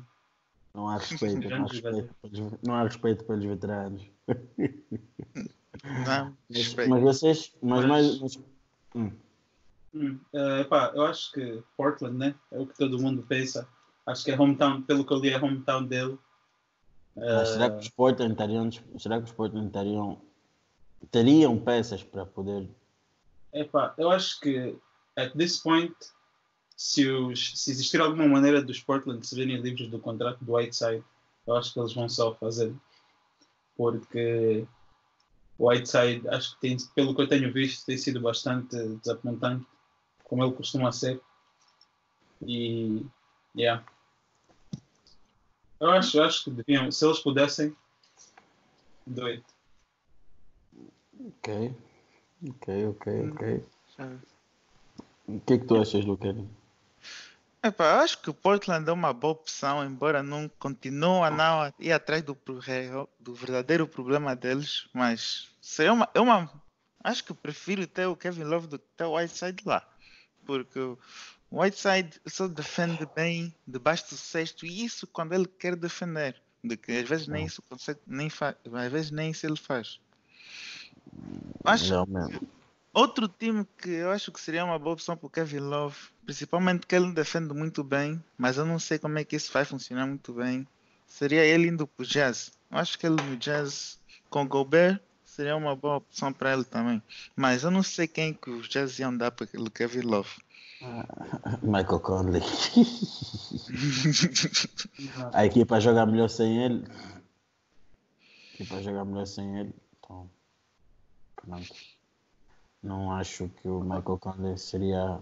[0.73, 4.03] Não há respeito, não há respeito, não há respeito pelos veteranos.
[6.05, 8.19] Não, mas, mas vocês, mas, mas mais.
[8.19, 8.39] Mas,
[8.93, 9.11] hum.
[9.93, 12.35] Hum, uh, epá, eu acho que Portland, né?
[12.51, 13.67] É o que todo mundo pensa.
[14.05, 16.17] Acho que é hometown, pelo que eu li, é hometown dele.
[17.15, 20.21] Uh, será que os Portland teriam, será que os Portland teriam,
[21.11, 22.69] teriam peças para poder?
[23.51, 24.77] Epá, eu acho que
[25.15, 25.95] at this point,
[26.75, 31.03] se, os, se existir alguma maneira dos Portland se verem livres do contrato do Whiteside,
[31.47, 32.73] eu acho que eles vão só fazer.
[33.75, 34.67] Porque
[35.59, 39.65] Whiteside, acho que tem, pelo que eu tenho visto, tem sido bastante desapontante,
[40.27, 41.21] como ele costuma ser.
[42.41, 43.05] E,
[43.55, 43.83] yeah.
[45.79, 47.75] Eu acho, eu acho que deviam, se eles pudessem,
[49.05, 49.45] do it.
[51.19, 51.75] Ok.
[52.49, 53.65] Ok, ok, ok.
[55.27, 56.47] O que é que tu achas, Luquinha?
[57.63, 61.91] Epá, acho que o Portland é uma boa opção, embora não continue a não ir
[61.91, 62.37] atrás do,
[63.19, 66.51] do verdadeiro problema deles, mas seria uma, é uma.
[67.03, 69.85] Acho que prefiro ter o Kevin Love do que ter o Whiteside lá.
[70.47, 70.97] Porque o
[71.51, 76.41] Whiteside só defende bem debaixo do sexto, e isso quando ele quer defender.
[76.63, 79.99] De que às vezes nem isso consegue, nem faz, às vezes nem isso ele faz.
[81.63, 82.57] Acho, Não.
[82.93, 85.95] Outro time que eu acho que seria uma boa opção para o Kevin Love,
[86.25, 89.63] principalmente que ele defende muito bem, mas eu não sei como é que isso vai
[89.63, 90.67] funcionar muito bem,
[91.05, 92.51] seria ele indo para o Jazz.
[92.71, 93.99] Eu acho que ele no Jazz
[94.31, 94.99] com o Gobert
[95.37, 96.99] seria uma boa opção para ele também.
[97.35, 100.31] Mas eu não sei quem que os Jazz iam dar para aquele Kevin Love.
[101.61, 102.41] Michael Conley.
[105.31, 106.83] A equipa joga melhor sem ele.
[106.89, 107.21] A
[108.55, 109.75] equipa joga melhor sem ele.
[109.99, 110.27] Então,
[111.35, 111.75] pronto.
[112.81, 115.19] Não acho que o Michael Conley seria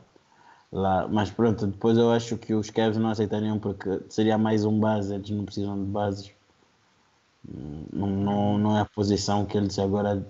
[0.71, 1.09] lá.
[1.09, 5.13] Mas pronto, depois eu acho que os Cavs não aceitariam porque seria mais um base,
[5.13, 6.31] eles não precisam de bases.
[7.47, 10.25] Não, não, é a posição que eles agora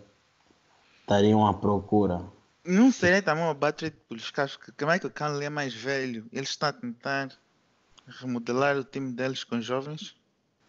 [1.01, 2.23] estariam à procura.
[2.63, 6.25] Não seria também uma battery pelos que como é que o Conley é mais velho?
[6.31, 7.29] Ele está a tentar
[8.07, 10.15] remodelar o time deles com jovens.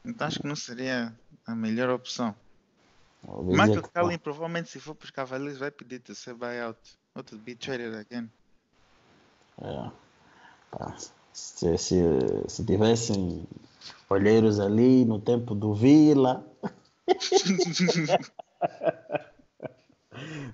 [0.04, 1.12] Então acho que não seria
[1.46, 2.34] a melhor opção.
[3.24, 6.78] Michael dizer que- Conley provavelmente se for para os Cavaleiros vai pedir to ser buyout.
[7.14, 8.30] Ou to be traded again.
[9.62, 9.90] É.
[10.70, 10.94] Pá,
[11.36, 11.96] Se, se,
[12.48, 13.46] se tivessem
[14.08, 16.42] olheiros ali no tempo do Vila.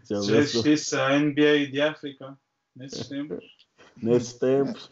[0.03, 2.37] se Já houvesse- existisse a NBA de África
[2.74, 3.45] nesses tempos.
[4.03, 4.91] nesses tempos,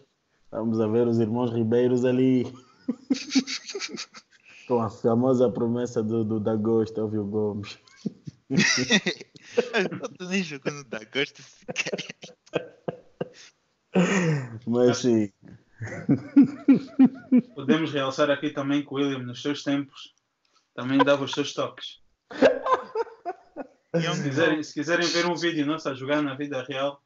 [0.53, 2.45] vamos a ver os irmãos Ribeiros ali.
[4.69, 7.77] Com a famosa promessa do, do Dagosto, Óbvio Gomes.
[8.49, 12.07] Eu tô nem jogando da gosto sequer.
[14.69, 15.33] Mas sim,
[17.55, 20.15] Podemos realçar aqui também que o William, nos seus tempos,
[20.75, 22.01] também dava os seus toques.
[24.15, 27.03] Se quiserem, se quiserem ver um vídeo nosso a jogar na vida real,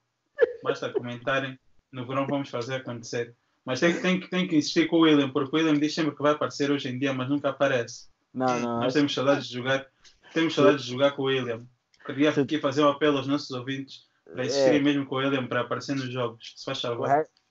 [0.62, 1.58] basta comentarem.
[1.90, 3.34] No verão vamos fazer acontecer.
[3.64, 6.14] Mas tem, que- tem, tem que insistir com o William, porque o William diz sempre
[6.14, 8.08] que vai aparecer hoje em dia, mas nunca aparece.
[8.34, 9.86] não, não, Nós temos saudades de jogar.
[10.34, 11.64] Temos saudades de jogar com o William.
[12.04, 14.82] Queria aqui fazer um apelo aos nossos ouvintes para insistirem É.
[14.82, 16.52] mesmo com o William para aparecer nos jogos.
[16.56, 17.08] Se faz favor.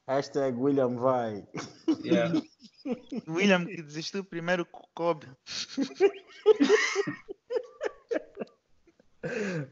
[0.07, 1.47] Ha- hashtag William vai.
[2.03, 2.41] Yeah.
[3.27, 5.27] William que desistiu primeiro com o Kobe.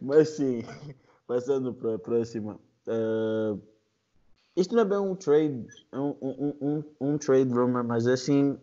[0.01, 0.63] Mas sim,
[1.27, 2.59] passando para a próxima.
[2.87, 3.57] eh,
[4.55, 8.13] isto não é bem um trade, é um, um, um, um trade rumor, mas é
[8.13, 8.57] assim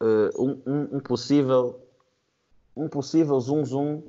[0.00, 1.80] um, um, um possível
[2.76, 4.02] um possível zoom zoom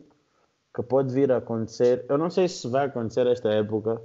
[0.76, 2.06] que pode vir a acontecer.
[2.10, 4.02] Eu não sei se vai acontecer esta época,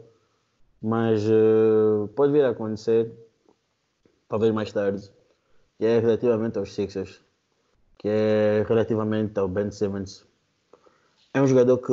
[0.83, 3.13] mas eh, pode vir a acontecer
[4.29, 5.11] talvez mais tarde.
[5.79, 7.21] Que é relativamente aos Sixers,
[7.99, 10.27] que é relativamente ao Ben Simmons
[11.33, 11.93] é um jogador que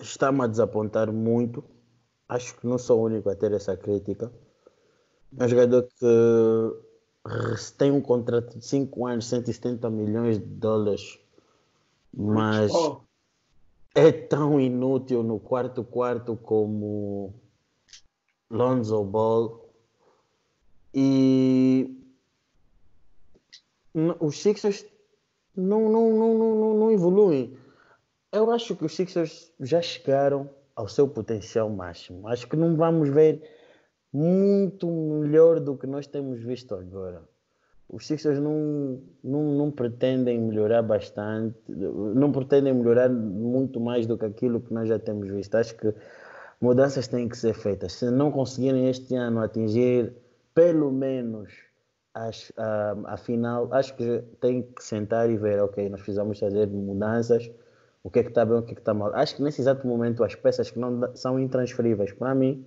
[0.00, 1.64] está-me a desapontar muito.
[2.28, 4.30] Acho que não sou o único a ter essa crítica.
[5.36, 6.76] É um jogador que
[7.76, 11.18] tem um contrato de 5 anos, 170 milhões de dólares,
[12.14, 13.00] mas Oh,
[13.98, 17.34] é tão inútil no quarto quarto como
[18.48, 19.68] Lonzo Ball
[20.94, 22.00] e
[24.20, 24.86] os Sixers
[25.56, 27.58] não, não, não, não, não evoluem.
[28.30, 32.28] Eu acho que os Sixers já chegaram ao seu potencial máximo.
[32.28, 33.42] Acho que não vamos ver
[34.12, 37.28] muito melhor do que nós temos visto agora.
[37.90, 44.26] Os Sixers não, não, não pretendem melhorar bastante, não pretendem melhorar muito mais do que
[44.26, 45.54] aquilo que nós já temos visto.
[45.54, 45.94] Acho que
[46.60, 47.94] mudanças têm que ser feitas.
[47.94, 50.12] Se não conseguirem este ano atingir
[50.54, 51.50] pelo menos
[52.14, 57.50] a, a final, acho que tem que sentar e ver, ok, nós precisamos fazer mudanças,
[58.02, 59.14] o que é que está bem, o que é que está mal.
[59.14, 62.66] Acho que nesse exato momento as peças que não são intransferíveis para mim,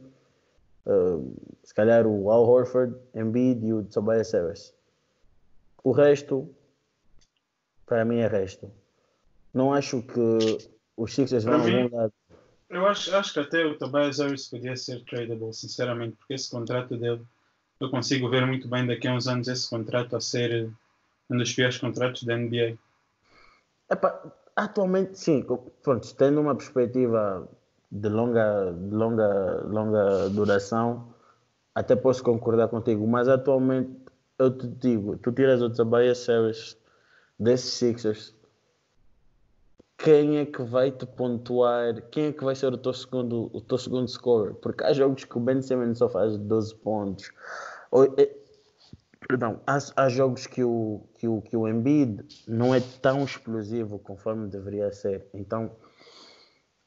[0.85, 1.31] uh,
[1.63, 4.73] se calhar o Al Horford, Embiid e o Tobias Harris.
[5.83, 6.53] O resto,
[7.85, 8.71] para mim é resto.
[9.53, 11.57] Não acho que os Sixers vão
[11.91, 12.13] lado.
[12.69, 16.95] eu acho, acho que até o Tobias Harris podia ser tradable, sinceramente, porque esse contrato
[16.95, 17.21] dele,
[17.79, 20.71] eu consigo ver muito bem daqui a uns anos esse contrato a ser
[21.29, 22.77] um dos piores contratos da NBA.
[23.89, 24.21] Epá,
[24.55, 25.45] atualmente, sim,
[25.83, 27.49] pronto, tendo uma perspectiva
[27.91, 31.13] de longa, longa, longa duração,
[31.75, 34.00] até posso concordar contigo, mas atualmente
[34.41, 36.77] eu te digo, tu tiras o Tobias Series
[37.39, 38.35] desses Sixers,
[39.97, 42.01] quem é que vai te pontuar?
[42.09, 44.55] Quem é que vai ser o teu segundo, o teu segundo score?
[44.55, 47.31] Porque há jogos que o Ben Simmons só faz 12 pontos.
[47.91, 48.35] Ou, é,
[49.27, 53.99] perdão, há, há, jogos que o, que, o, que o Embiid não é tão explosivo
[53.99, 55.27] conforme deveria ser.
[55.35, 55.71] Então,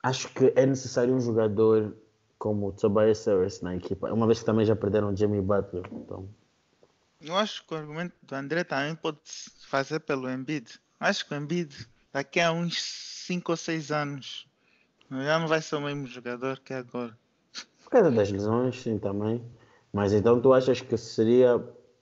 [0.02, 1.96] acho que é necessário um jogador
[2.36, 4.12] como o Tobias Harris na equipa.
[4.12, 5.84] Uma vez que também já perderam Jimmy Butler.
[5.92, 6.28] Então...
[7.26, 9.18] Eu acho que o argumento do André também pode
[9.66, 10.78] fazer pelo Embiid.
[11.00, 14.46] Acho que o Embiid daqui a uns 5 ou 6 anos
[15.10, 17.16] já não vai ser o mesmo jogador que é agora.
[17.82, 19.42] Por causa das lesões, sim, também.
[19.92, 21.58] Mas então tu achas que seria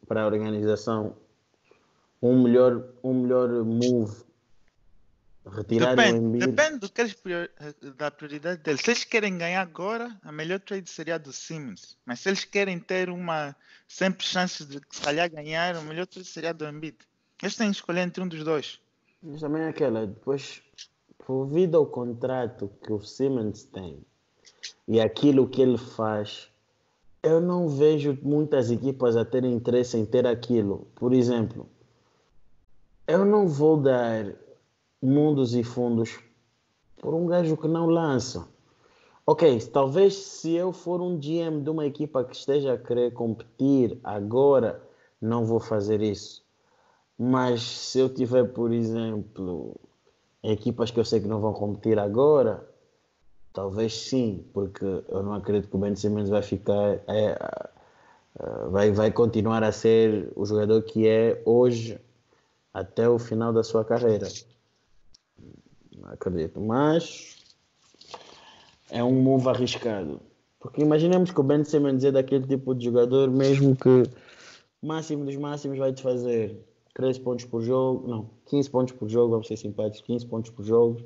[0.09, 1.17] para a organização
[2.21, 4.25] um melhor, um melhor move
[5.51, 6.47] retirar depende, o Embiid?
[6.47, 7.17] Depende do que eles,
[7.97, 8.81] da prioridade deles.
[8.81, 11.97] Se eles querem ganhar agora, a melhor trade seria a do Simmons.
[12.07, 13.55] Mas se eles querem ter uma
[13.89, 16.97] sempre chance de se calhar ganhar, a melhor trade seria a do Embiid.
[17.43, 18.81] Eles têm que escolher entre um dos dois.
[19.23, 20.63] Mas também é aquela, depois,
[21.29, 24.05] devido ao contrato que o Simmons tem
[24.87, 26.49] e aquilo que ele faz,
[27.23, 30.89] eu não vejo muitas equipas a terem interesse em ter aquilo.
[30.95, 31.69] Por exemplo,
[33.07, 34.35] eu não vou dar
[35.03, 36.21] mundos e fundos
[37.01, 38.47] por um gajo que não lança.
[39.27, 43.99] Ok, talvez se eu for um GM de uma equipa que esteja a querer competir
[44.03, 44.83] agora,
[45.21, 46.45] não vou fazer isso.
[47.19, 49.77] Mas se eu tiver, por exemplo,
[50.43, 52.69] equipas que eu sei que não vão competir agora,
[53.53, 57.39] talvez sim, porque eu não acredito que o Ben Simmons vai ficar, é,
[58.39, 62.01] é, vai, vai continuar a ser o jogador que é hoje
[62.75, 64.27] até o final da sua carreira.
[66.23, 67.37] Acredito, mas
[68.89, 70.21] é um move arriscado.
[70.61, 74.05] Porque imaginemos que o Ben Simmons é daquele tipo de jogador, mesmo que
[74.81, 76.65] máximo dos máximos vai te fazer
[76.95, 80.65] 13 pontos por jogo, não, 15 pontos por jogo, vamos ser simpáticos, 15 pontos por
[80.65, 81.01] jogo,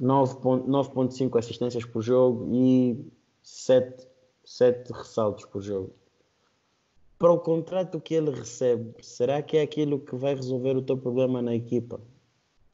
[0.00, 3.12] 9.5 assistências por jogo e
[3.44, 4.08] 7,
[4.44, 5.94] 7 ressaltos por jogo.
[7.16, 10.98] Para o contrato que ele recebe, será que é aquilo que vai resolver o teu
[10.98, 12.00] problema na equipa?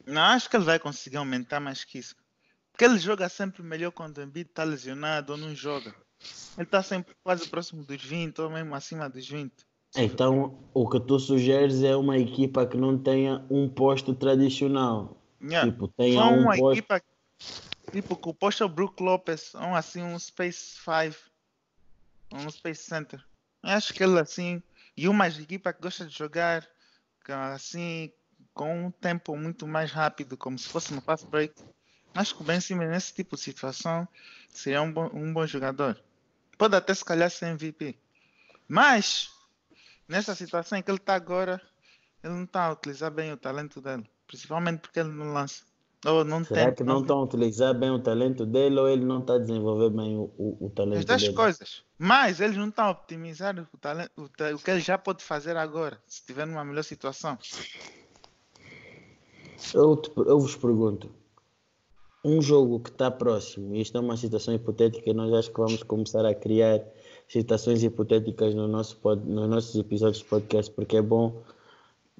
[0.06, 2.14] Não, acho que ele vai conseguir aumentar mais que isso.
[2.70, 5.94] Porque ele joga sempre melhor quando o Embiid está lesionado ou não joga.
[6.56, 9.52] Ele está sempre quase próximo dos 20 ou mesmo acima dos 20.
[9.96, 15.20] Então, o que tu sugeres é uma equipa que não tenha um posto tradicional.
[15.40, 15.70] Yeah.
[15.70, 16.72] Tipo, tenha Só um uma posto...
[16.72, 17.02] equipa
[17.92, 21.16] tipo que o posto é o Brook Lopez, um assim, um Space 5,
[22.32, 23.24] um Space Center.
[23.62, 24.62] Eu acho que ele assim,
[24.96, 26.66] e uma equipa que gosta de jogar
[27.54, 28.12] assim,
[28.56, 31.54] com um tempo muito mais rápido, como se fosse no fast break.
[32.14, 34.08] Acho que o Ben Simmons nesse tipo de situação
[34.48, 36.02] seria um bom, um bom jogador.
[36.56, 37.98] Pode até se calhar ser MVP.
[38.66, 39.30] Mas
[40.08, 41.60] nessa situação em que ele está agora,
[42.24, 44.08] ele não está a utilizar bem o talento dele.
[44.26, 45.62] Principalmente porque ele não lança.
[46.06, 49.04] Ou não Será tem, que não estão a utilizar bem o talento dele ou ele
[49.04, 51.34] não está a desenvolver bem o, o, o talento As duas dele?
[51.34, 51.84] coisas.
[51.98, 55.58] Mas eles não estão a optimizar o, talento, o, o que ele já pode fazer
[55.58, 57.36] agora, se estiver numa melhor situação.
[59.74, 61.08] Eu, te- eu vos pergunto,
[62.24, 65.82] um jogo que está próximo, e isto é uma situação hipotética, nós acho que vamos
[65.82, 66.82] começar a criar
[67.28, 71.42] situações hipotéticas no nosso pod, nos nossos episódios de podcast, porque é bom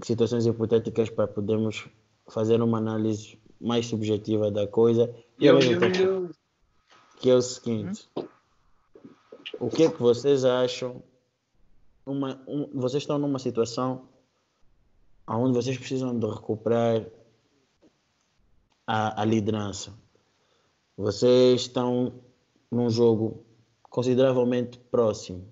[0.02, 1.88] situações hipotéticas para podermos
[2.28, 5.12] fazer uma análise mais subjetiva da coisa.
[5.38, 6.30] E Eu, eu, eu,
[7.18, 8.08] que é o seguinte:
[9.58, 11.02] o que é que vocês acham?
[12.04, 14.02] Uma, um- vocês estão numa situação
[15.28, 17.04] onde vocês precisam de recuperar
[18.86, 19.92] a, a liderança.
[20.96, 22.20] Vocês estão
[22.70, 23.44] num jogo
[23.82, 25.46] consideravelmente próximo.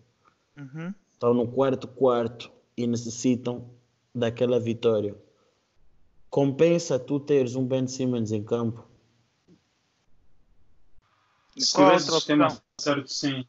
[0.57, 0.95] Uhum.
[1.13, 3.71] Estão no quarto quarto e necessitam
[4.15, 5.17] daquela vitória.
[6.31, 8.85] Compensa tu teres um Ben Simmons em campo?
[11.57, 12.63] se Qual tivesse o outra sistema opção?
[12.81, 13.47] certo, sim.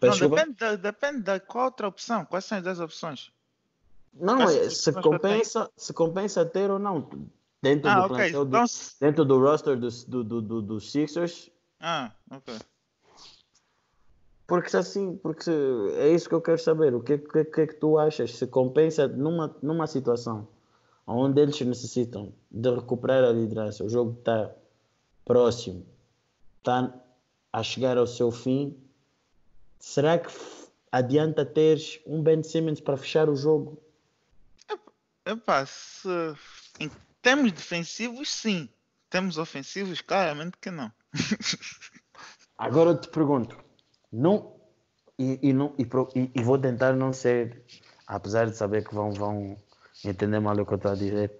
[0.00, 2.24] Não, depende, da, depende da qual outra opção.
[2.24, 3.32] Quais são as 10 opções?
[4.12, 7.08] Não, é, se compensa, se compensa ter ou não.
[7.62, 8.16] Dentro Ah, do ok.
[8.16, 11.48] plantel do- Então, se- dentro do roster dos, do, do, do, Sixers,
[11.80, 12.58] ah, ok.
[14.46, 15.50] porque se assim, porque
[15.96, 16.92] é isso que eu quero saber.
[16.94, 18.32] O que, que, que é que tu achas?
[18.36, 20.48] Se compensa numa, numa situação
[21.06, 24.52] onde eles necessitam de recuperar a liderança, o jogo está
[25.24, 25.86] próximo,
[26.58, 26.92] está
[27.52, 28.76] a chegar ao seu fim,
[29.78, 30.32] será que
[30.90, 33.80] adianta teres um Ben Simmons para fechar o jogo?
[35.24, 36.08] Epá, se,
[37.22, 38.68] temos defensivos, sim.
[39.08, 40.90] Temos ofensivos, claramente que não.
[42.58, 43.56] Agora eu te pergunto,
[44.12, 44.54] não,
[45.18, 45.86] e, e, não, e,
[46.34, 47.62] e, vou tentar não ser,
[48.06, 49.56] apesar de saber que vão, vão
[50.04, 51.32] entender mal o que eu estou a dizer,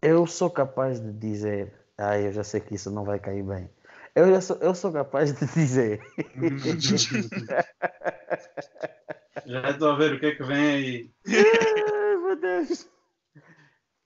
[0.00, 3.68] eu sou capaz de dizer, ah, eu já sei que isso não vai cair bem.
[4.14, 6.00] Eu, já sou, eu sou capaz de dizer.
[9.46, 11.10] já estou a ver o que é que vem aí.
[11.28, 12.88] Ai, meu Deus.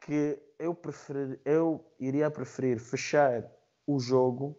[0.00, 3.42] Que eu, prefer, eu iria preferir fechar
[3.86, 4.56] o jogo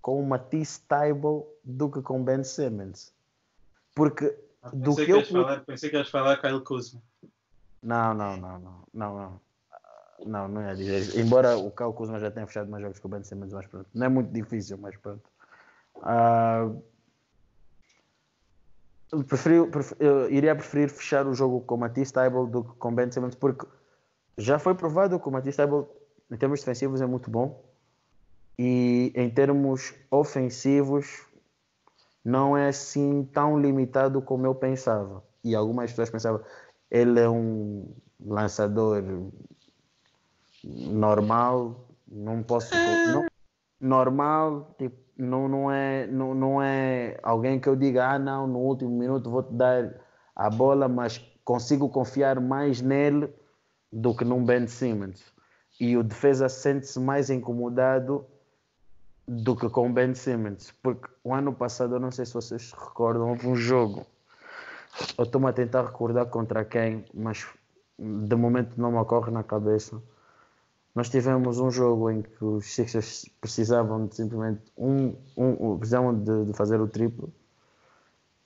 [0.00, 3.12] com Matisse Taibo do que com Ben Simmons.
[3.94, 5.24] Porque ah, do que, que eu.
[5.24, 7.02] Falar, pensei que ias falar Kyle Kuzma.
[7.82, 9.40] Não, não, não, não, não, não.
[10.26, 11.18] Não, não ia dizer isso.
[11.18, 13.88] Embora o Kyle Kuzma já tenha fechado mais jogos com o Ben Simmons, mas pronto.
[13.92, 15.28] Não é muito difícil, mas pronto.
[15.96, 16.82] Uh,
[19.24, 23.10] preferi, preferi, eu iria preferir fechar o jogo com Matisse Taibo do que com Ben
[23.10, 23.66] Simmons, porque
[24.40, 25.88] já foi provado que o Matisse Taibo,
[26.30, 27.62] em termos defensivos, é muito bom.
[28.58, 31.26] E em termos ofensivos,
[32.24, 35.22] não é assim tão limitado como eu pensava.
[35.44, 36.40] E algumas pessoas pensavam,
[36.90, 37.86] ele é um
[38.18, 39.02] lançador
[40.64, 42.74] normal, não posso.
[42.74, 43.26] Não,
[43.80, 48.58] normal, tipo, não, não, é, não, não é alguém que eu diga, ah, não, no
[48.58, 49.94] último minuto vou te dar
[50.34, 53.32] a bola, mas consigo confiar mais nele
[53.92, 55.22] do que num Ben Simmons.
[55.78, 58.26] E o defesa sente-se mais incomodado
[59.26, 62.74] do que com Ben Simmons, porque o ano passado, eu não sei se vocês se
[62.74, 64.04] recordam, houve um jogo.
[65.16, 67.46] Eu estou-me a tentar recordar contra quem, mas
[67.98, 70.02] de momento não me ocorre na cabeça.
[70.94, 76.46] Nós tivemos um jogo em que os Sixers precisavam de simplesmente um, um, precisavam de,
[76.46, 77.32] de fazer o triplo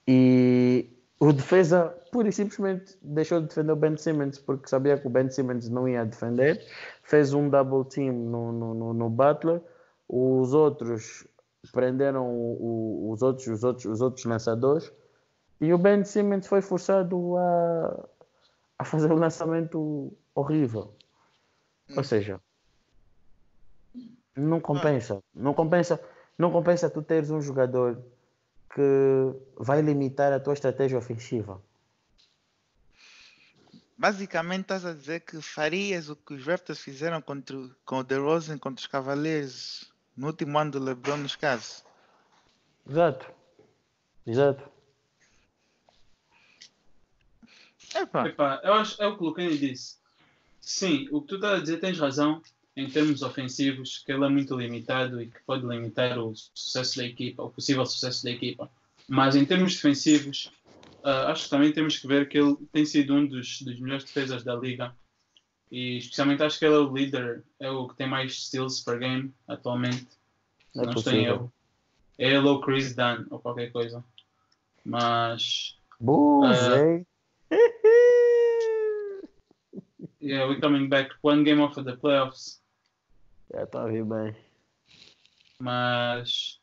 [0.07, 5.05] e o defesa pura e simplesmente deixou de defender o Ben Simmons porque sabia que
[5.05, 6.65] o Ben Simmons não ia defender,
[7.03, 9.61] fez um double team no, no, no, no Butler,
[10.09, 11.27] os outros
[11.73, 14.93] prenderam o, o, os, outros, os, outros, os outros lançadores
[15.61, 18.09] e o Ben Simmons foi forçado a,
[18.79, 20.95] a fazer um lançamento horrível.
[21.91, 22.05] Ou hum.
[22.05, 22.41] seja,
[24.37, 25.21] não compensa.
[25.35, 26.01] Não compensa,
[26.39, 28.01] não compensa tu teres um jogador
[28.73, 31.61] que vai limitar a tua estratégia ofensiva.
[33.97, 38.59] Basicamente estás a dizer que farias o que os Raptors fizeram contra, com o DeRozan
[38.59, 41.85] contra os Cavaliers no último ano do LeBron nos casos.
[42.89, 43.31] Exato.
[44.27, 44.69] Exato.
[47.95, 48.27] Epá.
[48.27, 49.97] Epá, eu acho é o que o Lucani disse.
[50.61, 52.43] Sim, o que tu estás a dizer tens razão
[52.77, 57.05] em termos ofensivos, que ele é muito limitado e que pode limitar o sucesso da
[57.05, 58.69] equipa, o possível sucesso da equipa.
[59.07, 60.51] Mas em termos defensivos,
[61.05, 64.05] uh, acho que também temos que ver que ele tem sido um dos, dos melhores
[64.05, 64.95] defesas da liga.
[65.71, 68.99] E especialmente acho que ele é o líder, é o que tem mais steals per
[68.99, 70.07] game atualmente.
[70.75, 71.53] É não estou em erro.
[72.19, 74.05] É ele ou Chris Dunn ou qualquer coisa.
[74.85, 75.79] Mas.
[76.01, 77.01] Buzei!
[77.01, 77.07] Uh,
[80.21, 82.61] yeah, we're coming back one game off of the playoffs.
[83.53, 84.35] Já está a vir bem.
[85.59, 86.61] Mas,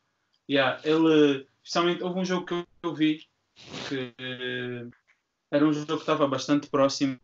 [0.50, 3.28] yeah, ele, especialmente, houve um jogo que eu vi
[3.88, 4.14] que
[5.52, 7.20] era um jogo que estava bastante próximo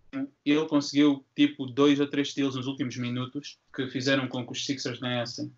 [0.45, 4.51] e ele conseguiu tipo dois ou três steals nos últimos minutos que fizeram com que
[4.51, 5.51] os Sixers ganhassem.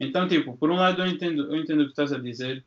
[0.00, 2.64] Então, tipo, por um lado eu entendo, eu entendo o que estás a dizer,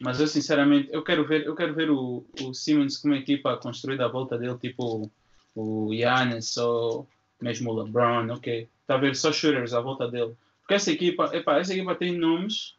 [0.00, 3.56] mas eu sinceramente eu quero ver, eu quero ver o, o Simmons com uma equipa
[3.56, 5.10] construída à volta dele, tipo
[5.54, 7.08] o Giannis ou
[7.40, 8.68] mesmo o LeBron, ok?
[8.80, 10.34] Está a ver só shooters à volta dele.
[10.60, 12.74] Porque essa equipa, epá, essa equipa tem nomes,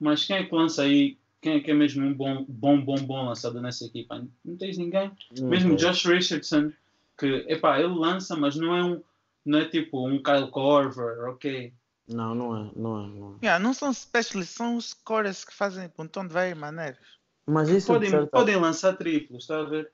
[0.00, 1.16] mas quem é que lança aí?
[1.44, 4.26] Quem é que é mesmo um bom, bom, bom, bom lançador nessa equipa?
[4.42, 5.12] Não tens ninguém.
[5.38, 6.72] Não mesmo Josh Richardson,
[7.18, 9.02] que epá, ele lança, mas não é um
[9.44, 11.70] não é tipo um Kyle Korver, ok?
[12.08, 13.08] Não, não é, não é.
[13.08, 13.44] Não, é.
[13.44, 17.06] Yeah, não são specialists, são os scores que fazem pontão de várias maneiras.
[17.44, 18.30] Mas isso podem, certo...
[18.30, 19.92] podem lançar triplos, está a ver?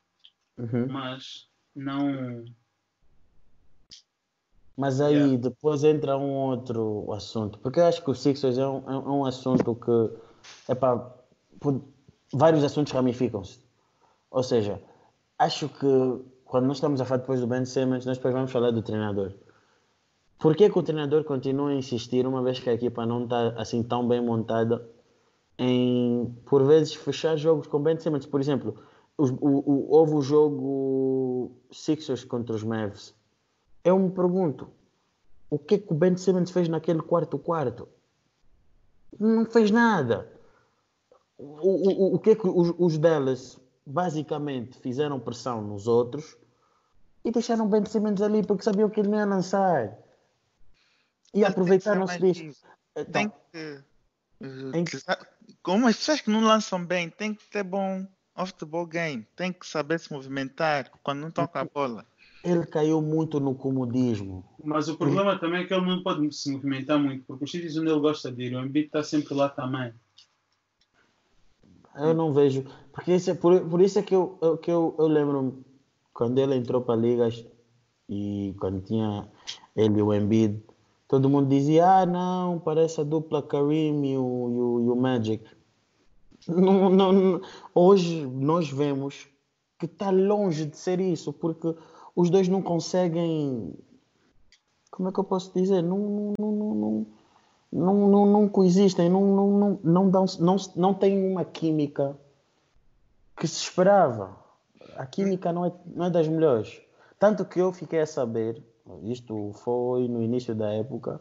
[0.56, 0.86] Uhum.
[0.88, 2.44] Mas não
[4.76, 5.36] mas aí yeah.
[5.36, 9.26] depois entra um outro assunto, porque eu acho que o Sixers é um, é um
[9.26, 11.19] assunto que, epá,
[12.32, 13.60] vários assuntos ramificam-se.
[14.30, 14.80] Ou seja,
[15.38, 18.70] acho que quando nós estamos a falar depois do Ben Simmons, nós depois vamos falar
[18.70, 19.32] do treinador.
[20.38, 23.48] Por que, que o treinador continua a insistir, uma vez que a equipa não está
[23.56, 24.88] assim tão bem montada,
[25.58, 28.26] em por vezes fechar jogos com Ben Simmons?
[28.26, 28.74] Por exemplo,
[29.18, 33.14] o, o, o, houve o jogo Sixers contra os Mavs
[33.84, 34.68] eu me pergunto,
[35.48, 37.88] o que é que o Ben Simmons fez naquele quarto quarto?
[39.18, 40.30] Não fez nada.
[41.42, 46.36] O, o, o que é que os, os Dallas basicamente fizeram pressão nos outros
[47.24, 49.98] e deixaram Ben Simmons ali porque sabiam que ele não ia lançar.
[51.32, 52.64] E aproveitaram-se disso.
[52.96, 53.82] Então, tem que.
[54.42, 54.84] Em...
[55.62, 59.26] Como as pessoas que não lançam bem, tem que ter bom off the ball game,
[59.36, 62.06] tem que saber se movimentar quando não toca a bola.
[62.42, 64.42] Ele caiu muito no comodismo.
[64.64, 67.76] Mas o problema também é que ele não pode se movimentar muito, porque os sítios
[67.76, 69.92] onde ele gosta de ir, o Embiid está sempre lá também.
[71.96, 72.64] Eu não vejo.
[72.92, 75.64] Porque isso é, por, por isso é que eu, eu que eu, eu lembro
[76.12, 77.44] quando ele entrou para ligas
[78.08, 79.28] e quando tinha
[79.74, 80.62] ele e o Embiid,
[81.08, 84.96] todo mundo dizia: Ah, não, parece a dupla Karim e o, e o, e o
[84.96, 85.44] Magic.
[86.48, 87.40] Não, não,
[87.74, 89.28] hoje nós vemos
[89.78, 91.74] que está longe de ser isso, porque
[92.16, 93.74] os dois não conseguem.
[94.90, 95.82] Como é que eu posso dizer?
[95.82, 95.98] Não,
[96.38, 97.06] não, não, não,
[97.72, 102.16] não, não, não coexistem, não, não, não, não, dão, não, não têm uma química
[103.36, 104.36] que se esperava.
[104.96, 106.80] A química não é, não é das melhores.
[107.18, 108.62] Tanto que eu fiquei a saber,
[109.04, 111.20] isto foi no início da época,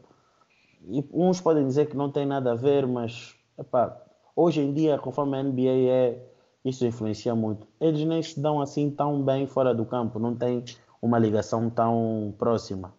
[0.88, 4.02] e uns podem dizer que não tem nada a ver, mas epá,
[4.36, 6.26] hoje em dia, conforme a NBA é,
[6.66, 7.68] isso influencia muito.
[7.80, 10.64] Eles nem se dão assim tão bem fora do campo, não tem
[11.02, 12.94] uma ligação tão próxima.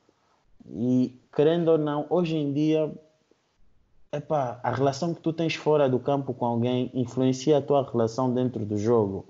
[0.69, 2.93] E querendo ou não, hoje em dia
[4.13, 8.33] epá, a relação que tu tens fora do campo com alguém influencia a tua relação
[8.33, 9.27] dentro do jogo.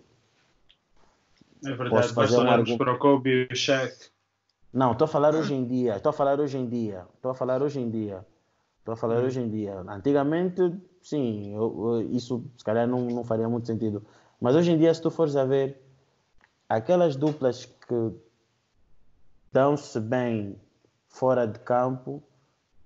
[1.64, 4.10] É verdade, basta olharmos para o Kobe e o Shaq.
[4.72, 7.34] Não, estou a falar hoje em dia, estou a falar hoje em dia, estou a
[7.34, 8.24] falar hoje em dia,
[8.78, 9.26] estou a falar hum.
[9.26, 9.80] hoje em dia.
[9.80, 14.02] Antigamente, sim, eu, eu, isso se calhar não, não faria muito sentido.
[14.40, 15.82] Mas hoje em dia, se tu fores a ver,
[16.68, 18.12] aquelas duplas que
[19.52, 20.56] dão-se bem
[21.08, 22.22] fora de campo,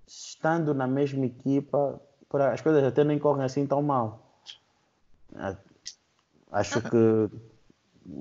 [0.06, 2.00] estando na mesma equipa,
[2.52, 4.40] as coisas até nem correm assim tão mal.
[5.34, 5.56] Ah,
[6.52, 7.30] acho que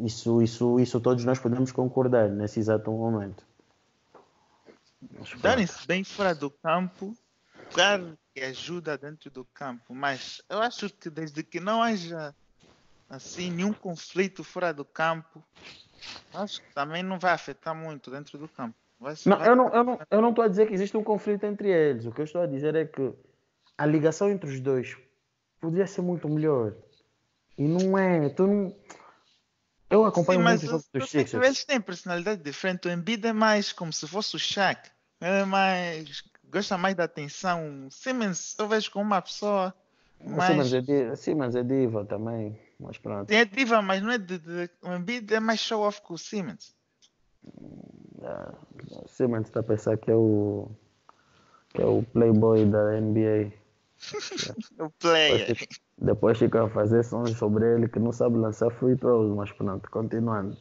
[0.05, 3.45] isso, isso, isso todos nós podemos concordar nesse exato momento.
[5.41, 7.15] Darem-se bem fora do campo,
[7.73, 12.34] claro que ajuda dentro do campo, mas eu acho que desde que não haja
[13.09, 15.43] assim nenhum conflito fora do campo,
[16.34, 18.75] acho que também não vai afetar muito dentro do campo.
[19.26, 21.70] Não, eu não estou eu não, eu não a dizer que existe um conflito entre
[21.70, 22.06] eles.
[22.06, 23.14] O que eu estou a dizer é que
[23.78, 24.97] a ligação entre os dois
[25.60, 26.74] podia ser muito melhor.
[27.58, 28.30] E não é.
[28.30, 28.76] Tu não...
[29.89, 31.45] Eu acompanho Sim, muito os Sixers.
[31.45, 32.88] Eles têm personalidade diferente.
[32.88, 34.89] O Embiid é mais como se fosse o Shaq.
[35.22, 36.24] Ele é mais.
[36.51, 37.88] gosta mais da atenção.
[37.91, 39.74] Simmons eu vejo como uma pessoa.
[40.20, 40.49] Mais...
[40.49, 42.60] Simmons, é diva, é diva também.
[42.80, 43.30] Mas pronto.
[43.30, 44.70] É diva, mas não é de, de...
[44.82, 46.74] O Embiid é mais show off que o Simmons.
[48.24, 48.53] Ah,
[49.07, 50.69] Simmons está a pensar que é o
[51.74, 53.51] que é o playboy da NBA.
[54.80, 55.57] o player.
[55.97, 59.89] Depois fica a fazer sons sobre ele que não sabe lançar free throws, mas pronto,
[59.89, 60.57] continuando.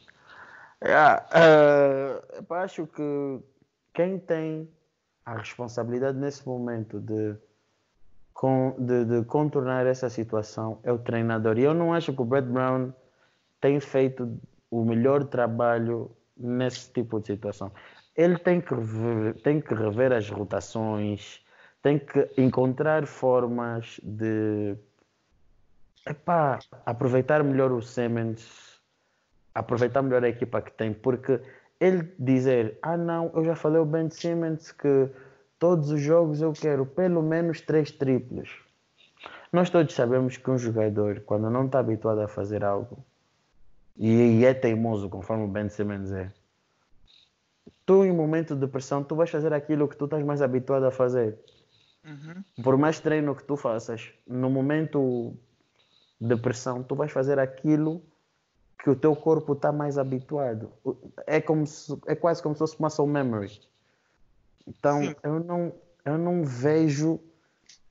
[0.83, 3.39] Yeah, uh, eu acho que
[3.93, 4.69] quem tem
[5.25, 7.35] a responsabilidade nesse momento de,
[8.79, 11.57] de, de, contornar essa situação é o treinador.
[11.57, 12.91] E eu não acho que o Brett Brown
[13.61, 14.37] tem feito
[14.69, 17.71] o melhor trabalho nesse tipo de situação.
[18.15, 21.43] Ele tem que rever, tem que rever as rotações,
[21.81, 24.75] tem que encontrar formas de
[26.07, 28.79] epá, aproveitar melhor o Siemens,
[29.53, 31.39] aproveitar melhor a equipa que tem, porque
[31.79, 35.09] ele dizer, ah não, eu já falei ao Ben Simmons que
[35.59, 38.49] todos os jogos eu quero pelo menos três triplos.
[39.51, 43.05] Nós todos sabemos que um jogador, quando não está habituado a fazer algo,
[43.97, 46.31] e, é teimoso, conforme o Ben Simmons é.
[47.85, 50.91] Tu, em momento de pressão, tu vais fazer aquilo que tu estás mais habituado a
[50.91, 51.37] fazer.
[52.03, 52.63] Uhum.
[52.63, 55.37] Por mais treino que tu faças, no momento
[56.19, 58.01] de pressão, tu vais fazer aquilo
[58.81, 60.71] que o teu corpo está mais habituado.
[61.25, 63.61] É, como se, é quase como se fosse muscle memory.
[64.67, 65.73] Então, eu não,
[66.05, 67.19] eu não vejo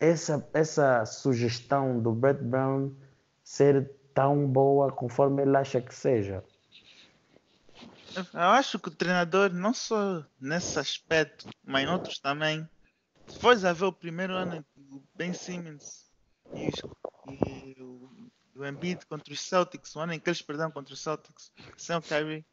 [0.00, 2.92] essa, essa sugestão do Brett Brown
[3.44, 6.44] ser tão boa conforme ele acha que seja.
[8.16, 12.68] Eu acho que o treinador, não só nesse aspecto, mas em outros também,
[13.26, 16.10] se fores a ver o primeiro ano do Ben Simmons
[16.54, 16.68] e,
[17.30, 21.52] e o, Embiid contra os Celtics, o ano em que eles perderam contra os Celtics,
[21.76, 22.44] sem o Kyrie,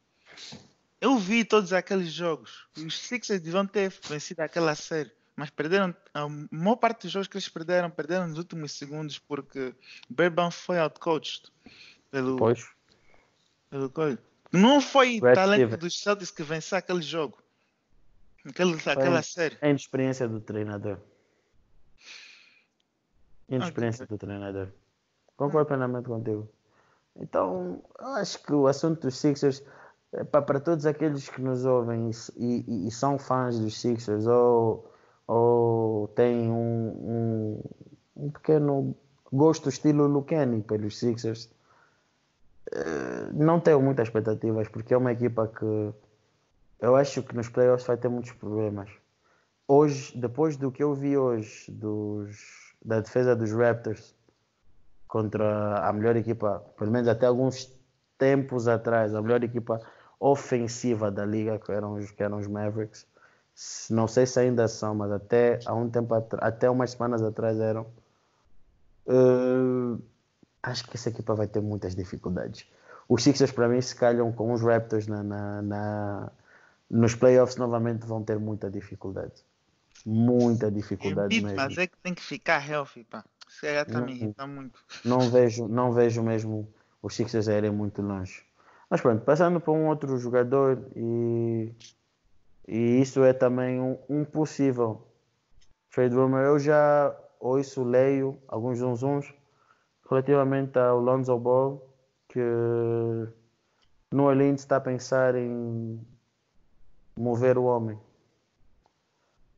[1.00, 2.66] eu vi todos aqueles jogos.
[2.76, 7.38] Os Sixers deviam ter vencido aquela série mas perderam a maior parte dos jogos que
[7.38, 9.74] eles perderam, perderam nos últimos segundos porque
[10.06, 11.50] Berbão foi outcoached
[12.10, 12.68] pelo, pois.
[13.70, 13.90] pelo.
[14.52, 17.38] Não foi o talento dos Celtics que venceu aquele jogo.
[18.44, 19.56] Aquele, aquela série.
[19.62, 20.98] É a inexperiência do treinador.
[23.48, 24.14] Inexperiência okay.
[24.14, 24.68] do treinador.
[25.38, 26.50] Concordo plenamente contigo.
[27.16, 29.62] Então, eu acho que o assunto dos Sixers,
[30.12, 34.89] é para todos aqueles que nos ouvem e, e, e são fãs dos Sixers ou
[35.32, 37.62] ou tem um, um,
[38.16, 38.96] um pequeno
[39.32, 41.48] gosto estilo Lucani pelos Sixers.
[42.72, 45.92] Uh, não tenho muitas expectativas porque é uma equipa que
[46.80, 48.90] eu acho que nos playoffs vai ter muitos problemas.
[49.68, 54.12] Hoje, depois do que eu vi hoje dos, da defesa dos Raptors
[55.06, 57.72] contra a melhor equipa, pelo menos até alguns
[58.18, 59.80] tempos atrás, a melhor equipa
[60.18, 63.06] ofensiva da liga, que eram que eram os Mavericks.
[63.90, 67.86] Não sei se ainda são, mas até há um tempo até umas semanas atrás eram.
[69.06, 70.00] Uh,
[70.62, 72.66] acho que essa equipa vai ter muitas dificuldades.
[73.08, 76.32] Os Sixers, para mim, se calham com os Raptors na, na, na,
[76.88, 79.44] nos playoffs novamente vão ter muita dificuldade.
[80.06, 81.56] Muita dificuldade mesmo.
[81.56, 83.24] Mas é que tem que ficar healthy, pá.
[83.48, 84.78] Isso já está me irritando muito.
[85.04, 86.72] Não vejo, não vejo mesmo
[87.02, 88.44] os Sixers irem muito longe.
[88.88, 91.72] Mas pronto, passando para um outro jogador e,
[92.72, 95.02] e isso é também um, um possível
[95.90, 96.38] trade rumor.
[96.42, 99.34] Eu já ouço, leio alguns zunzuns
[100.08, 101.84] relativamente ao Lonzo Ball
[102.28, 102.38] que
[104.12, 106.00] no Orleans está a pensar em
[107.16, 107.98] mover o homem.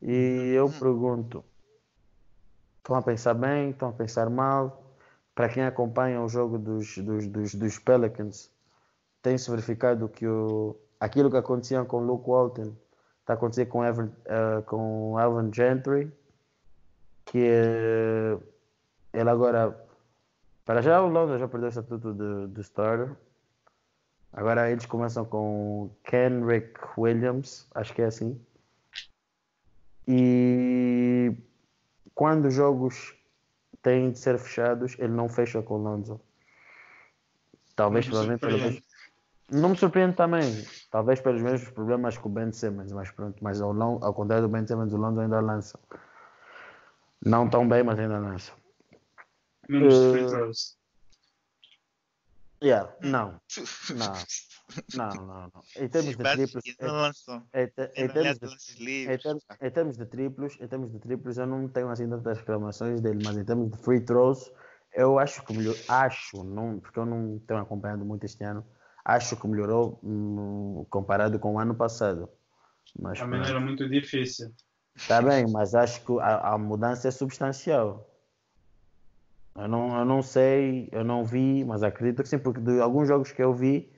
[0.01, 1.45] E eu pergunto,
[2.79, 4.97] estão a pensar bem, estão a pensar mal?
[5.35, 8.51] Para quem acompanha o jogo dos, dos, dos, dos Pelicans,
[9.21, 12.75] tem-se verificado que o, aquilo que acontecia com Luke Walton
[13.23, 16.13] está acontecendo com, Evan, uh, com Alvin Gentry,
[17.25, 18.43] que uh,
[19.13, 19.77] ele agora,
[20.65, 23.17] para já o Londres já perdeu o estatuto de, de starter,
[24.33, 28.39] agora eles começam com Kenrick Williams, acho que é assim,
[30.07, 31.33] e
[32.15, 33.15] quando os jogos
[33.83, 36.21] têm de ser fechados, ele não fecha com o Lonzo.
[37.75, 38.85] Talvez, provavelmente,
[39.51, 40.65] não me surpreende também.
[40.91, 43.43] Talvez pelos mesmos problemas com o Ben Simmons, mas pronto.
[43.43, 43.71] Mas ao,
[44.05, 45.79] ao contrário do Ben Simmons, o Lonzo ainda lança.
[47.25, 48.53] Não tão bem, mas ainda lança.
[49.69, 50.77] Menos uh, free throws.
[52.63, 53.41] Yeah, não.
[53.97, 54.13] Não.
[54.95, 55.63] Não, não, não.
[55.77, 56.65] Em termos de triplos.
[56.65, 57.65] Em,
[58.05, 58.47] em, termos de,
[59.61, 63.23] em, termos de triplos, em termos de triplos, eu não tenho assim tantas reclamações dele,
[63.23, 64.51] mas em termos de free throws,
[64.95, 65.75] eu acho que melhor.
[65.89, 68.65] Acho, não, porque eu não tenho acompanhado muito este ano
[69.05, 72.29] acho que melhorou hum, comparado com o ano passado.
[72.99, 74.53] Mas, Também era muito difícil.
[74.95, 78.09] Está bem, mas acho que a, a, mudança é substancial.
[79.57, 83.09] Eu não, eu não sei, eu não vi, mas acredito que sim, porque de alguns
[83.09, 83.91] jogos que eu vi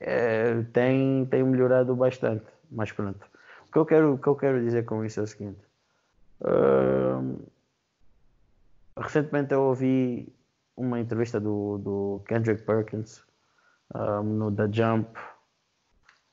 [0.00, 2.46] é, tem, tem melhorado bastante.
[2.70, 3.26] Mas pronto.
[3.68, 5.60] O que eu quero, o que eu quero dizer com isso é o seguinte.
[6.40, 7.40] Uh,
[8.96, 10.34] recentemente eu ouvi
[10.76, 13.22] uma entrevista do, do Kendrick Perkins
[13.94, 15.18] um, no The Jump,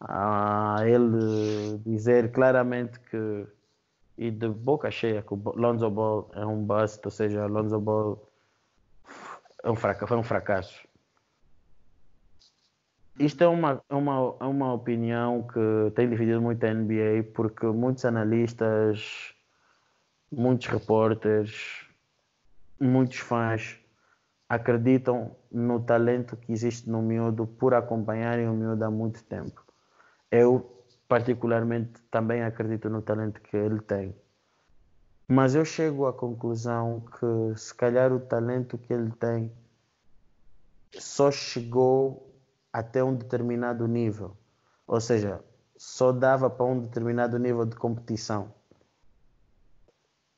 [0.02, 3.48] a ele dizer claramente que,
[4.18, 8.30] e de boca cheia, que o Lonzo Ball é um bust, ou seja, Lonzo Ball
[9.64, 10.88] é um fracasso, foi um fracasso.
[13.20, 17.66] Isto é uma, é uma, é uma opinião que tem dividido muito a NBA porque
[17.66, 19.36] muitos analistas,
[20.32, 21.86] muitos repórteres,
[22.80, 23.78] muitos fãs
[24.50, 29.64] acreditam no talento que existe no miúdo por acompanharem o miúdo há muito tempo.
[30.32, 34.16] Eu, particularmente, também acredito no talento que ele tem.
[35.28, 39.52] Mas eu chego à conclusão que, se calhar, o talento que ele tem
[40.98, 42.34] só chegou
[42.74, 44.36] até um determinado nível.
[44.88, 45.44] Ou seja,
[45.78, 48.52] só dava para um determinado nível de competição.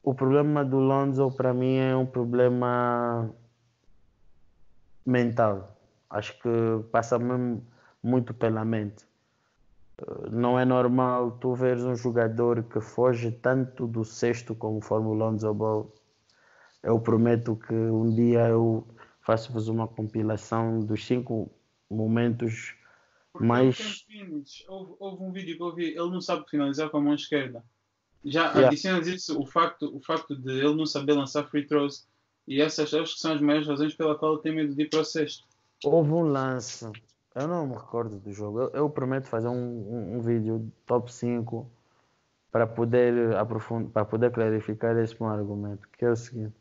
[0.03, 3.33] O problema do Lonzo, para mim, é um problema
[5.05, 5.77] mental.
[6.09, 6.49] Acho que
[6.91, 7.65] passa mesmo
[8.03, 9.05] muito pela mente.
[9.97, 15.09] Eh, não é normal tu veres um jogador que foge tanto do sexto como forma
[15.09, 15.93] o Lonzo Ball.
[16.83, 18.85] Eu prometo que um dia eu
[19.21, 21.51] faço-vos uma compilação dos cinco
[21.89, 22.75] momentos
[23.31, 24.05] Porque mais.
[24.67, 27.63] Houve, houve, um vídeo que eu vi, ele não sabe finalizar com a mão esquerda.
[28.23, 28.67] Já yeah.
[28.67, 32.07] adicionas isso, o facto, o facto de ele não saber lançar free throws
[32.47, 34.89] e essas acho que são as maiores razões pela qual eu tenho medo de ir
[34.89, 35.47] para o sexto.
[35.83, 36.89] Houve um lance,
[37.33, 38.61] eu não me recordo do jogo.
[38.61, 41.69] Eu, eu prometo fazer um, um, um, vídeo top 5
[42.51, 46.55] para poder aprofundar, para poder clarificar esse meu argumento, que é o seguinte.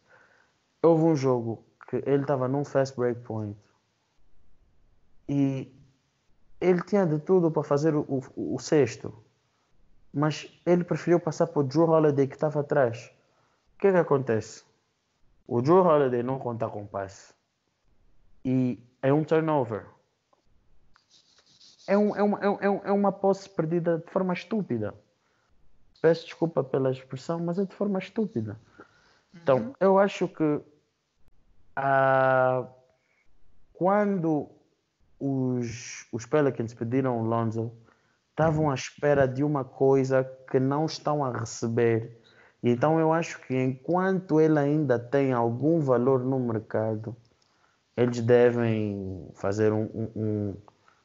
[0.83, 3.57] Houve um jogo que ele estava num fast break point
[5.29, 5.73] e
[6.61, 9.13] ele tinha de tudo para fazer o, o, o sexto,
[10.13, 13.13] mas ele preferiu passar para o Drew Holiday que estava atrás.
[13.75, 14.65] O que é que acontece?
[15.51, 17.35] O Joe Holiday não conta com passe.
[18.45, 19.85] E é um turnover.
[21.89, 24.95] É, um, é, uma, é, é, é uma posse perdida de forma estúpida.
[26.01, 28.57] peço desculpa pela expressão, mas é de forma estúpida.
[29.35, 29.75] Então, Uhum.
[29.81, 30.61] eu acho que
[31.75, 32.65] ah,
[33.75, 34.49] quando
[35.19, 37.73] os, os Pelicans pediram o Lonzo,
[38.31, 42.20] estavam à espera de uma coisa que não estão a receber.
[42.63, 47.17] Então, eu acho que enquanto ele ainda tem algum valor no mercado,
[47.97, 50.57] eles devem fazer um, um,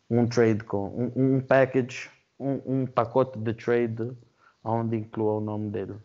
[0.09, 4.11] um, trade com um, um package, um, pacote de trade
[4.63, 5.95] onde inclua o nome dele.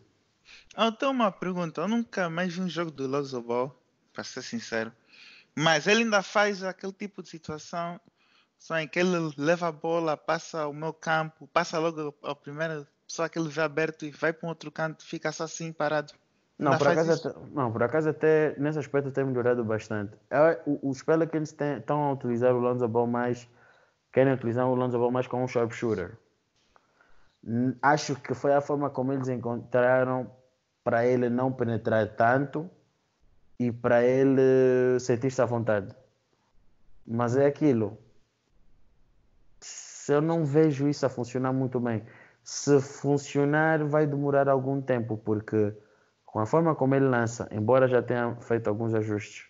[0.99, 1.81] Tenho uma pergunta.
[1.81, 3.75] Eu nunca mais vi um jogo do Lonzo Ball,
[4.13, 4.91] para ser sincero.
[5.55, 7.99] Mas ele ainda faz aquele tipo de situação
[8.57, 12.87] só em que ele leva a bola, passa o meu campo, passa logo a primeira
[13.29, 16.13] que ele vê aberto e vai para um outro canto, fica só assim parado.
[16.57, 20.15] Não, por acaso, até, não, por acaso até nesse aspecto tem melhorado bastante.
[20.29, 23.49] É, Os Pelicans têm- estão a utilizar o Lonzo Ball mais,
[24.13, 26.17] querem utilizar o Lonzo Ball mais como um sharpshooter.
[27.81, 30.31] Acho que foi a forma como eles encontraram
[30.83, 32.69] para ele não penetrar tanto
[33.59, 35.95] e para ele sentir-se à vontade.
[37.05, 37.97] Mas é aquilo.
[39.59, 42.03] Se eu não vejo isso a funcionar muito bem,
[42.43, 45.73] se funcionar vai demorar algum tempo, porque
[46.25, 49.45] com a forma como ele lança, embora já tenha feito alguns ajustes,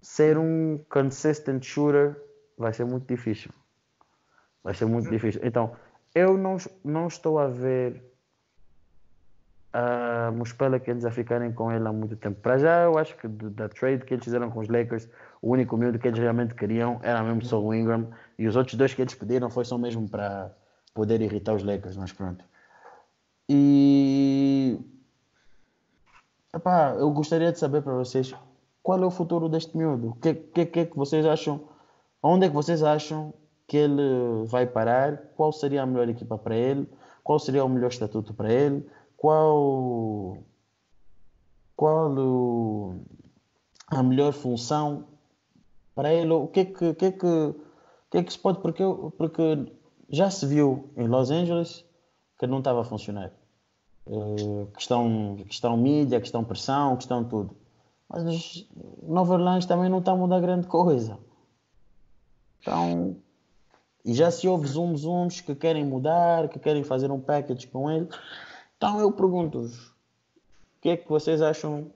[0.00, 2.20] ser um consistent shooter
[2.58, 3.50] vai ser muito difícil.
[4.62, 5.40] Vai ser muito difícil.
[5.44, 5.76] Então,
[6.14, 8.02] eu não, não estou a ver
[9.72, 12.40] ah, os Pelicans a ficarem com ele há muito tempo.
[12.40, 15.08] Para já, eu acho que da trade que eles fizeram com os Lakers,
[15.42, 18.08] o único miúdo que eles realmente queriam era mesmo só o Ingram.
[18.38, 20.52] E os outros dois que eles pediram foi só mesmo para
[20.94, 22.44] poder irritar os Lakers, mas pronto.
[23.48, 24.78] E
[26.54, 28.32] Epá, eu gostaria de saber para vocês
[28.82, 30.10] qual é o futuro deste miúdo.
[30.10, 31.60] O que, que, que é que vocês acham?
[32.22, 33.34] Onde é que vocês acham
[33.66, 35.16] que ele vai parar?
[35.36, 36.88] Qual seria a melhor equipa para ele?
[37.24, 38.86] Qual seria o melhor estatuto para ele?
[39.16, 40.38] Qual,
[41.76, 43.00] qual o-
[43.88, 45.06] a melhor função
[45.94, 46.32] para ele?
[46.32, 47.54] O que é que, que, é que,
[48.10, 48.60] que, é que se pode?
[48.60, 48.82] Porque,
[49.18, 49.72] porque
[50.08, 51.84] já se viu em Los Angeles
[52.38, 53.32] que não estava a funcionar.
[54.06, 57.56] Eh, questão, questão mídia, questão pressão, questão tudo.
[58.08, 58.66] Mas
[59.02, 61.18] Nova Orleans também não está a mudar grande coisa.
[62.60, 63.16] Então,
[64.04, 67.90] e já se houve zoom zooms que querem mudar, que querem fazer um package com
[67.90, 68.08] ele.
[68.76, 69.94] Então eu pergunto-vos, o
[70.82, 71.90] que é que vocês acham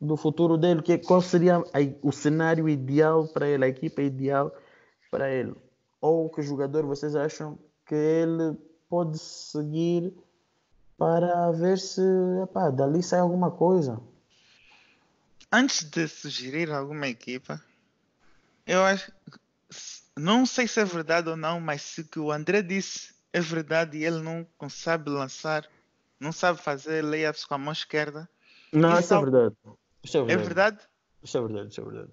[0.00, 0.82] do futuro dele?
[0.82, 1.62] Que é- qual seria
[2.02, 4.52] o cenário ideal para ele, a equipa ideal
[5.10, 5.54] para ele?
[6.02, 8.58] Ou que jogador vocês acham que ele
[8.90, 10.12] pode seguir
[10.98, 12.02] para ver se
[12.42, 13.98] epá, dali sai alguma coisa?
[15.50, 17.62] Antes de sugerir alguma equipa,
[18.66, 19.12] eu acho.
[20.16, 23.40] Não sei se é verdade ou não, mas se o que o André disse é
[23.40, 25.66] verdade e ele não sabe lançar,
[26.20, 28.28] não sabe fazer layups com a mão esquerda,
[28.72, 29.56] Não, Isso é é- verdade.
[30.02, 30.46] Isso é é verdade.
[30.46, 30.78] verdade?
[31.22, 32.12] Isso é verdade, isso é verdade.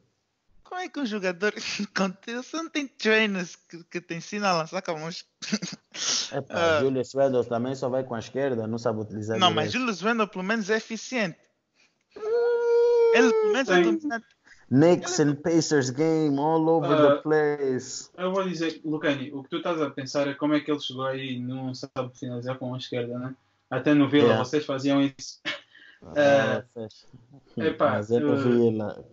[0.69, 1.51] Como é que um jogador
[2.43, 5.79] você não tem trainers que, que te ensinam a lançar com a mão esquerda?
[6.31, 6.79] Epá, Ah.
[6.81, 9.71] Julius Randle também só vai com a esquerda, não sabe utilizar Não, mas.
[9.71, 11.39] Julius Randle pelo menos é eficiente.
[12.15, 14.25] Ele pelo menos é dominante.
[14.69, 17.15] Knicks and Pacers game all over Ah.
[17.15, 18.07] the place.
[18.15, 20.79] Eu vou dizer, Lucani, o que tu estás a pensar é como é que ele
[20.79, 23.35] chegou aí e não sabe finalizar com a esquerda, né?
[23.71, 24.45] Até no Vila Yeah.
[24.45, 25.41] vocês faziam isso.
[26.03, 27.07] Ah, fecha.
[27.57, 29.03] epá, mas é para eh, lá.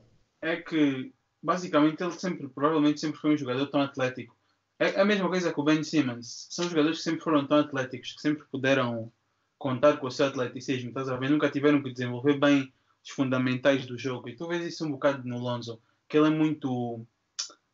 [0.42, 1.14] É que,
[1.47, 4.36] basicamente, ele sempre, provavelmente sempre foi um jogador tão atlético.
[4.78, 6.48] É a mesma coisa que o Ben Simmons.
[6.51, 9.10] São jogadores que sempre foram tão atléticos, que sempre puderam
[9.56, 11.31] contar com o seu atleticismo, estás a ver?
[11.31, 14.28] Nunca tiveram que desenvolver bem os fundamentais do jogo.
[14.28, 17.06] E tu vês isso um bocado no Lonzo, que ele é muito.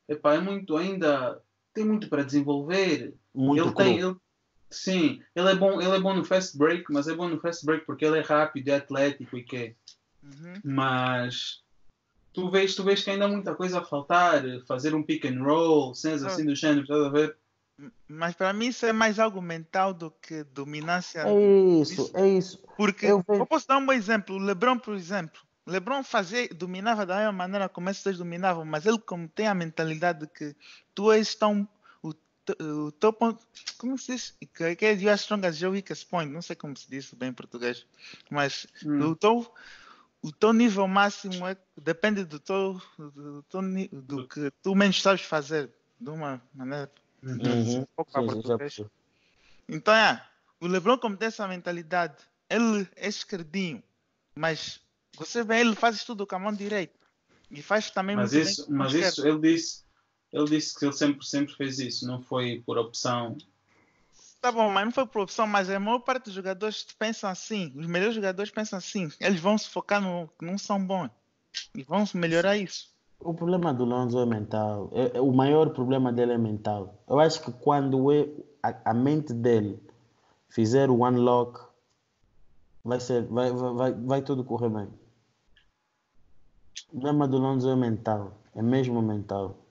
[0.06, 1.40] Epá, é muito ainda.
[1.72, 3.14] Tem muito para desenvolver.
[3.34, 3.84] Muito ele cru.
[3.84, 3.98] tem.
[3.98, 4.16] Ele,
[4.70, 7.64] sim, ele é, bom, ele é bom no fast break, mas é bom no fast
[7.64, 9.74] break porque ele é rápido, é atlético e que
[10.22, 10.54] Uhum.
[10.62, 11.61] mas
[12.32, 15.42] tu vês, tu vês que ainda há muita coisa a faltar, fazer um pick and
[15.42, 16.28] roll, cenas Ah.
[16.28, 17.36] assim do género, estás a ver?
[18.06, 21.20] Mas para mim isso é mais algo mental do que dominância.
[21.26, 22.62] É isso, é isso.
[22.76, 24.36] Porque Eu eu, posso dar um bom exemplo.
[24.36, 25.40] O LeBron, por exemplo.
[25.66, 29.46] O LeBron fazia, dominava da mesma maneira como esses dois dominavam, mas ele como tem
[29.46, 30.56] a mentalidade de que
[30.94, 31.68] tu és tão
[32.02, 32.10] o,
[32.60, 33.44] o teu ponto,
[33.78, 34.34] como se diz?
[34.54, 36.30] Que, que é you are strong as your weakest point.
[36.32, 37.86] Não sei como se diz bem em português,
[38.30, 39.10] mas Hum.
[39.10, 39.52] o teu
[40.22, 43.60] o teu nível máximo é, depende do teu, do, teu
[43.92, 45.70] do que tu menos sabes fazer,
[46.00, 46.90] de uma maneira
[47.22, 47.82] Uhum.
[47.82, 48.86] um pouco para Sim.
[49.68, 50.28] Então, é,
[50.60, 52.16] o LeBron, como tem essa mentalidade,
[52.50, 53.82] ele é esquerdinho,
[54.34, 54.80] mas
[55.16, 56.98] você vê, ele faz tudo com a mão direita
[57.50, 59.08] e faz também Mas muito isso, bem mas esquerda.
[59.12, 59.84] isso ele disse,
[60.32, 63.36] ele disse que ele sempre, sempre fez isso, não foi por opção.
[64.42, 67.72] Tá bom, mas não foi por opção, mas a maior parte dos jogadores pensam assim.
[67.76, 69.08] Os melhores jogadores pensam assim.
[69.20, 71.10] Eles vão se focar no que não são bons.
[71.72, 72.88] E vão melhorar isso.
[73.20, 74.90] O problema do Lonzo é mental.
[74.92, 77.00] É, é, o maior problema dele é mental.
[77.08, 78.28] Eu acho que quando é,
[78.60, 79.80] a, a, mente dele
[80.48, 81.60] fizer o unlock,
[82.84, 84.88] vai, ser, vai, vai, vai, vai tudo correr bem.
[86.88, 88.32] O problema do Lonzo é mental.
[88.56, 89.61] É mesmo mental.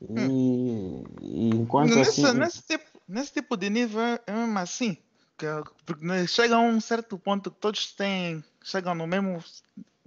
[0.00, 1.04] E, hum.
[1.20, 2.38] e enquanto nesse, assim...
[2.38, 4.96] nesse, tipo, nesse tipo de nível é mesmo assim.
[5.36, 5.46] Que,
[5.84, 9.42] porque chega a um certo ponto que todos têm, chegam no mesmo,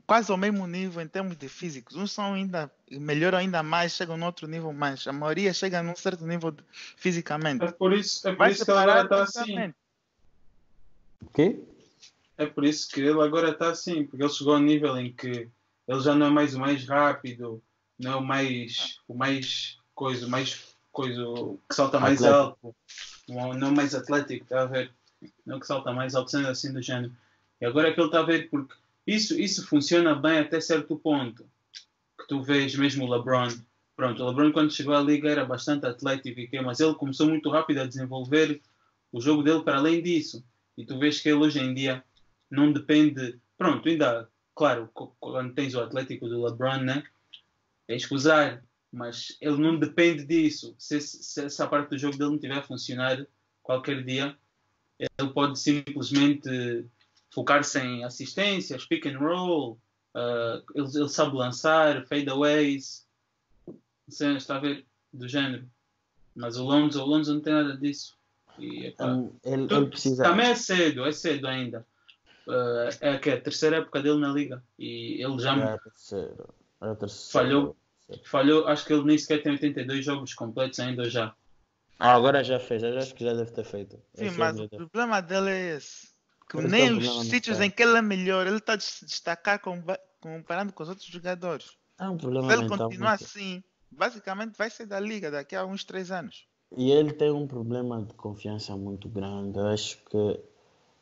[0.05, 1.95] quase ao mesmo nível em termos de físicos.
[1.95, 5.07] Uns são ainda, melhoram ainda mais, chegam no outro nível mais.
[5.07, 6.63] A maioria chega num certo nível de,
[6.97, 7.63] fisicamente.
[7.63, 9.73] É por isso, é por isso que ele agora está assim.
[11.21, 11.59] O quê?
[12.37, 15.49] É por isso que ele agora está assim, porque ele chegou ao nível em que
[15.87, 17.61] ele já não é mais o mais rápido,
[17.99, 21.23] não é o mais, o mais coisa, mais coisa
[21.69, 22.75] que salta mais atlético.
[23.29, 24.91] alto, não mais atlético, está a ver?
[25.45, 27.13] Não que salta mais alto, sendo assim do género.
[27.59, 28.75] E agora é que ele está a ver, porque
[29.05, 31.45] isso, isso funciona bem até certo ponto.
[32.17, 33.49] Que tu vês mesmo o LeBron.
[33.95, 37.27] Pronto, o LeBron quando chegou à liga era bastante atlético e que, mas ele começou
[37.27, 38.61] muito rápido a desenvolver
[39.11, 40.43] o jogo dele para além disso.
[40.77, 42.03] E tu vês que ele hoje em dia
[42.49, 43.39] não depende.
[43.57, 44.89] Pronto, ainda, claro,
[45.19, 47.03] quando tens o Atlético do LeBron, né?
[47.87, 48.63] Tens que usar
[48.93, 50.75] mas ele não depende disso.
[50.77, 53.25] Se, se, essa parte do jogo dele não estiver a funcionar
[53.63, 54.37] qualquer dia,
[54.99, 56.85] ele pode simplesmente
[57.31, 59.79] focar-se em assistências, pick and roll,
[60.13, 63.07] uh, ele, ele, sabe lançar, fadeaways,
[64.07, 65.67] cenas, está a ver, do género.
[66.35, 68.15] Mas o Lonzo, o Lonzo não tem nada disso.
[68.59, 70.21] E, um, ele, ele precisa...
[70.21, 71.83] Também é cedo, é cedo ainda.
[72.45, 75.77] Uh, é que é a terceira época dele na liga e ele já é a
[75.79, 76.45] terceira.
[76.81, 77.75] É falhou
[78.25, 81.33] Falhou, acho que ele nem sequer tem 82 jogos completos ainda já.
[81.99, 83.95] Ah, agora já fez, acho que já deve ter feito.
[84.13, 86.11] Sim, esse mas o problema dele é esse.
[86.49, 89.61] Que nem é os sítios em que ele é melhor, ele está a se destacar
[90.19, 91.77] comparando com os outros jogadores.
[91.99, 93.23] É um problema Se ele continuar muito...
[93.23, 96.45] assim, basicamente vai sair da liga daqui a uns 3 anos.
[96.75, 99.59] E ele tem um problema de confiança muito grande.
[99.59, 100.39] Eu acho que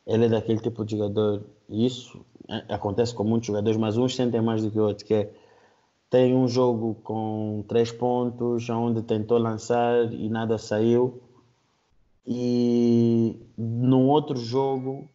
[0.05, 1.43] ele é daquele tipo de jogador.
[1.69, 5.33] Isso é, acontece com muitos jogadores, mas uns sentem mais do que outros, que é
[6.11, 11.23] tem um jogo com três pontos, onde tentou lançar e nada saiu.
[12.27, 15.09] E num outro jogo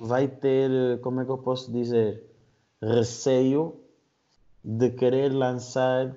[0.00, 2.24] vai ter, como é que eu posso dizer,
[2.80, 3.76] receio
[4.64, 6.16] de querer lançar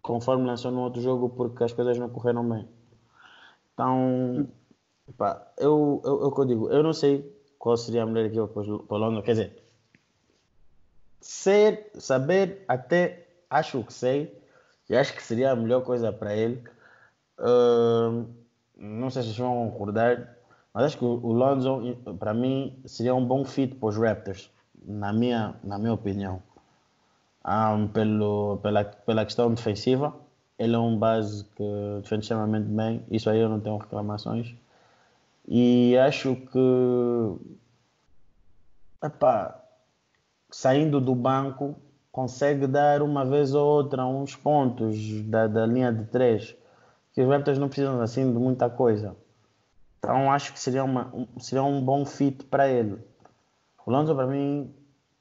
[0.00, 2.68] conforme lançou no outro jogo porque as coisas não correram bem.
[3.72, 4.48] Então,
[5.18, 8.62] pá, eu, eu, eu, eu digo, eu não sei qual seria a melhor equipa para
[8.62, 9.64] o London, quer dizer,
[11.20, 14.36] ser, saber até acho que sei
[14.88, 16.62] e acho que seria a melhor coisa para ele.
[17.38, 18.26] Uh,
[18.76, 20.36] não sei se vocês vão concordar,
[20.72, 24.50] mas acho que o Lonzo, para mim, seria um bom fit para os Raptors,
[24.84, 26.42] na minha, na minha opinião.
[27.46, 30.14] Um, pelo, pela, pela questão defensiva,
[30.58, 34.54] ele é um base que defende extremamente bem, isso aí eu não tenho reclamações.
[35.46, 37.36] E acho que,
[39.02, 39.60] epá,
[40.50, 41.76] saindo do banco,
[42.14, 46.54] consegue dar uma vez ou outra uns pontos da, da linha de três,
[47.12, 49.16] que os Raptors não precisam assim de muita coisa.
[49.98, 53.02] Então acho que seria, uma, seria um bom fit para ele.
[53.84, 54.72] O Lonzo para mim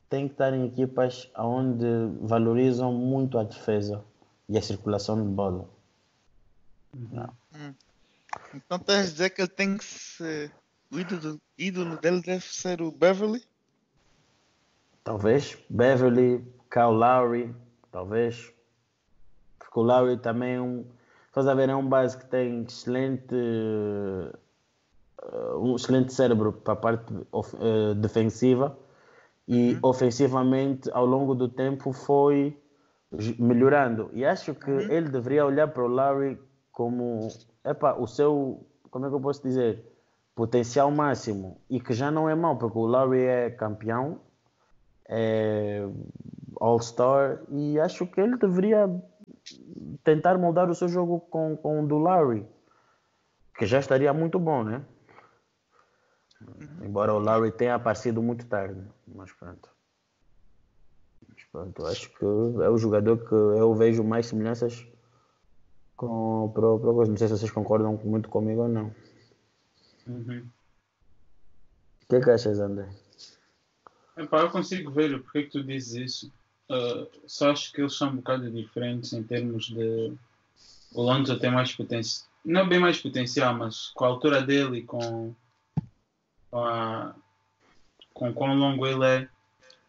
[0.08, 1.88] tem que estar em equipas onde
[2.22, 4.06] valorizam muito a defesa
[4.48, 5.68] e a circulação de bola.
[6.96, 7.28] Uhum.
[7.56, 7.74] Hum.
[8.54, 10.52] Então estás a dizer que ele tem que ser.
[10.92, 13.44] O ídolo, ídolo dele deve ser o Beverly?
[15.04, 15.58] Talvez.
[15.68, 17.56] Beverly, Kyle Lowry,
[17.92, 18.52] talvez.
[19.60, 20.86] Porque o Lowry também é um.
[21.28, 23.36] Estás a ver, é um base que tem excelente.
[23.36, 24.36] Uh,
[25.60, 28.78] um excelente cérebro para a parte uh, defensiva
[29.48, 29.80] e uhum.
[29.84, 32.58] ofensivamente ao longo do tempo foi
[33.40, 34.10] melhorando.
[34.12, 34.92] E acho que uhum.
[34.92, 36.38] ele deveria olhar para o Larry
[36.72, 37.28] como
[37.64, 39.86] epa, o seu, como é que eu posso dizer,
[40.36, 44.20] potencial máximo e que já não é mau, porque o Larry é campeão,
[45.08, 45.88] é
[46.60, 48.90] All-Star e acho que ele deveria
[50.04, 52.46] tentar moldar o seu jogo com, com o do Larry,
[53.58, 54.86] que já estaria muito bom, né?
[56.42, 56.86] Uhum.
[56.86, 59.70] Embora o Larry tenha aparecido muito tarde, mas pronto.
[61.30, 64.86] Mas pronto, acho que é o jogador que eu vejo mais semelhanças
[65.96, 68.94] com o Pro Não sei se vocês concordam muito comigo ou não.
[70.08, 70.50] Uhum.
[72.04, 72.90] O que, é que achas, André?
[74.18, 76.34] Epá, eu consigo ver porque é que tu dizes isso.
[76.70, 80.14] Uh, só acho que eles são um bocado diferentes em termos de.
[80.94, 82.02] O Lonzo tem mais, poten
[82.46, 85.34] não bem mais potencial, mas com a altura dele e com,
[86.52, 87.16] com, a,
[88.14, 89.30] com quão longo ele é,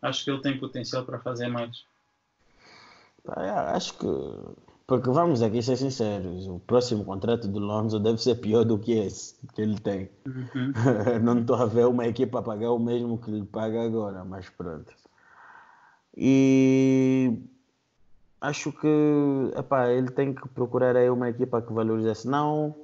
[0.01, 1.85] acho que ele tem potencial para fazer mais.
[3.37, 4.07] É, acho que.
[4.87, 8.93] Porque vamos aqui ser sinceros, o próximo contrato do Lonzo deve ser pior do que
[8.93, 10.11] esse que ele tem.
[10.27, 10.73] Uhum.
[11.25, 14.51] Não estou a ver uma equipa a pagar o mesmo que ele paga agora, mas
[14.51, 14.93] pronto.
[16.17, 17.39] E
[18.41, 18.89] acho que
[19.59, 22.75] epá, ele tem que procurar aí uma equipa que valorize, senão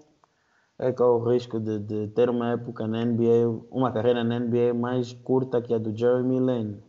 [0.78, 4.40] é que há o risco de, de, ter uma época na NBA, uma carreira na
[4.40, 6.82] NBA mais curta que a do Jeremy Lin.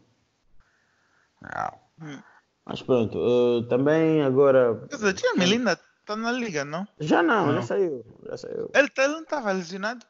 [2.01, 2.19] Hum.
[2.65, 4.85] Mas pronto, uh, também agora.
[4.89, 6.87] Quer dizer, Tia Melinda está na liga, não?
[6.99, 7.53] Já não, Não.
[7.55, 8.05] já saiu.
[8.27, 8.71] Já saiu.
[8.73, 10.05] Ele, tá- ele não estava lesionado?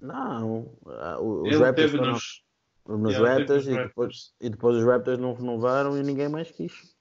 [0.00, 2.42] Não, uh, os Ele Raptors teve nos.
[2.86, 4.34] Nos Yeah, Raptors, e, depois, Raptors.
[4.40, 6.94] e depois os Raptors não renovaram e ninguém mais quis.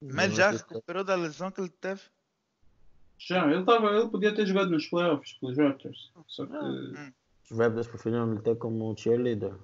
[0.00, 2.02] Mas Não já recuperou da lesão que ele teve?
[3.18, 6.12] Já, ele, tava, ele podia ter jogado nos playoffs pelos Raptors.
[6.28, 6.54] Só que.
[6.56, 7.12] Hum,
[7.50, 9.54] Os Raptors preferiram ele ter como cheerleader.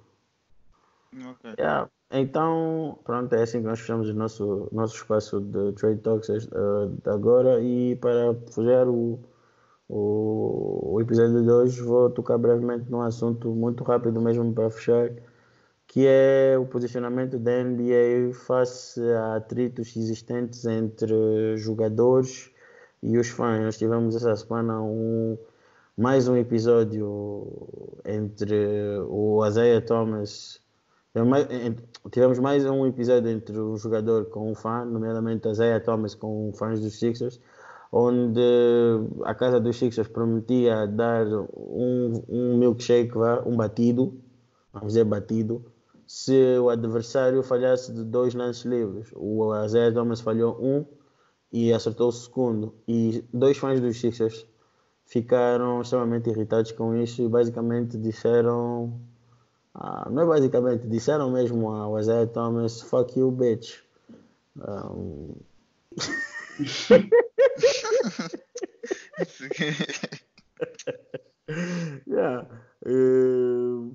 [1.13, 1.53] ok.
[1.57, 1.89] Yeah.
[2.11, 7.09] Então, pronto, é assim que nós fechamos o nosso, nosso espaço de Trade Talks de
[7.09, 7.61] agora.
[7.61, 9.19] E para fechar o,
[9.87, 15.11] o, o episódio de hoje, vou tocar brevemente num assunto muito rápido mesmo para fechar,
[15.87, 22.51] que é o posicionamento da NBA face a atritos existentes entre jogadores
[23.03, 23.61] e os fãs.
[23.61, 25.37] Nós tivemos essa semana um,
[25.97, 27.47] mais um episódio
[28.03, 30.59] entre o Isaiah Thomas.
[31.13, 31.75] Tivemos mais- en-
[32.11, 36.79] Tivemos mais um episódio entre um jogador com um fã, nomeadamente Isaiah Thomas com fãs
[36.79, 37.39] dos Sixers,
[37.91, 38.41] onde
[39.23, 43.13] a casa dos Sixers prometia dar um, um milkshake,
[43.45, 44.13] um batido,
[44.73, 45.63] vamos dizer batido,
[46.07, 49.09] se o adversário falhasse de dois lances livres.
[49.15, 50.85] O Isaiah Thomas falhou um
[51.51, 52.73] e acertou o segundo.
[52.87, 54.45] E dois fãs dos Sixers
[55.05, 58.99] ficaram extremamente irritados com isso e basicamente disseram.
[59.73, 63.79] ah, não é basicamente, disseram mesmo ao Isaiah Thomas: fuck you, bitch.
[64.57, 65.33] Um,
[72.07, 72.45] yeah.
[72.85, 73.89] Eh,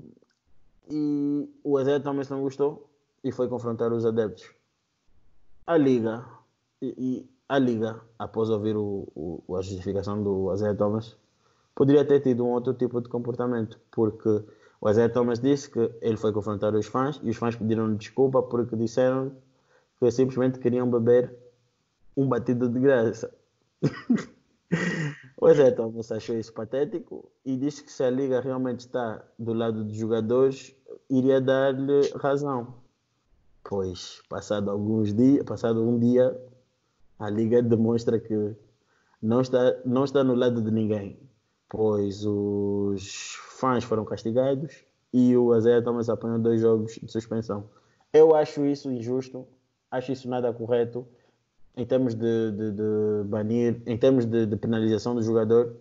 [0.91, 2.89] e o Isaiah Thomas não gostou
[3.23, 4.51] e foi confrontar os adeptos.
[5.66, 6.24] A Liga,
[6.82, 11.16] e, e a Liga, após ouvir o, o- a justificação do Isaiah Thomas,
[11.74, 14.43] poderia ter tido um outro tipo de comportamento, porque
[14.81, 18.43] o Isaiah Thomas disse que ele foi confrontar os fãs e os fãs pediram desculpa
[18.43, 19.32] porque disseram
[19.99, 21.32] que simplesmente queriam beber
[22.16, 23.32] um batido de graça.
[25.40, 29.52] O Isaiah Thomas achou isso patético e disse que se a Liga realmente está do
[29.52, 30.74] lado dos jogadores,
[31.09, 32.74] iria dar-lhe razão.
[33.65, 36.39] Pois, passado alguns dias, passado um dia,
[37.19, 38.55] a Liga demonstra que
[39.20, 41.19] não está, não está no lado de ninguém,
[41.69, 47.69] pois os fãs foram castigados e o Isaiah Thomas apanhou dois jogos de suspensão.
[48.12, 49.47] Eu acho isso injusto,
[49.90, 51.07] acho isso nada correto
[51.77, 55.77] em termos de, de, de banir, em termos de, de penalização do jogador,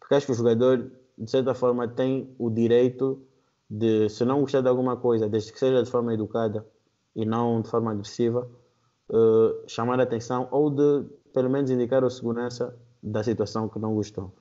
[0.00, 3.22] porque acho que o jogador, de certa forma, tem o direito
[3.68, 6.66] de, se não gostar de alguma coisa, desde que seja de forma educada
[7.14, 8.48] e não de forma agressiva,
[9.10, 13.94] eh, chamar a atenção ou de, pelo menos, indicar ao segurança da situação que não
[13.94, 14.32] gostou.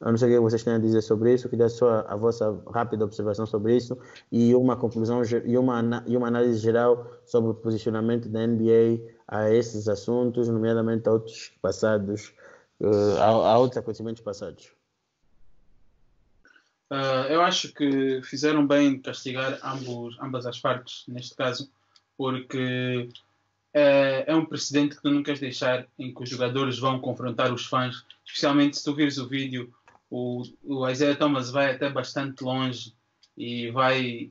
[0.00, 2.16] Eu não sei o que vocês têm a dizer sobre isso, queria só a, a
[2.16, 3.96] vossa rápida observação sobre isso
[4.32, 9.00] e uma conclusão e uma, e uma análise geral sobre o posicionamento da NBA
[9.32, 12.34] a esses assuntos, nomeadamente a outros passados,
[12.78, 14.70] eh, a, a outros acontecimentos passados.
[16.90, 21.70] Ah, eu acho que fizeram bem castigar ambos, ambas as partes, neste caso,
[22.18, 23.08] porque
[23.72, 27.50] é, é um precedente que tu não queres deixar em que os jogadores vão confrontar
[27.54, 29.72] os fãs, especialmente se tu vires o vídeo,
[30.10, 32.94] o, o Isaiah Thomas vai até bastante longe
[33.34, 34.30] e vai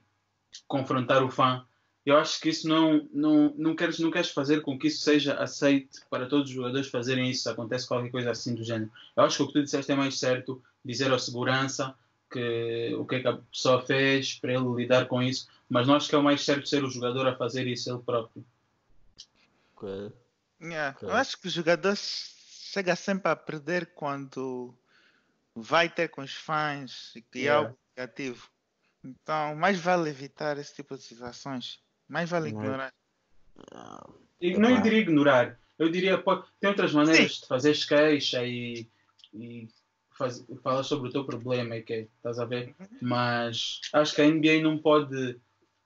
[0.68, 1.66] confrontar o fã.
[2.06, 5.36] Eu acho que isso não, não, não, queres, não queres fazer com que isso seja
[5.36, 8.92] aceite para todos os jogadores fazerem isso, se acontece qualquer coisa assim do género.
[9.16, 11.94] Eu acho que o que tu disseste é mais certo, dizer ao segurança
[12.32, 15.94] que, o que é que a pessoa fez para ele lidar com isso, mas não
[15.94, 18.44] acho que é o mais certo ser o jogador a fazer isso ele próprio.
[20.62, 20.98] Yeah.
[21.02, 24.74] Eu acho que o jogador chega sempre a perder quando
[25.56, 27.68] vai ter com os fãs e criar Yeah.
[27.68, 28.50] algo negativo.
[29.04, 31.80] Então, mais vale evitar esse tipo de situações.
[32.12, 32.66] Mais vale Não é?
[32.66, 32.94] ignorar.
[34.42, 38.86] E não eu diria ignorar, eu diria pode, tem outras maneiras de fazer queixa e,
[39.34, 39.70] e
[40.18, 44.28] faz, falar sobre o teu problema e que estás a ver, mas acho que a
[44.28, 45.40] NBA não pode,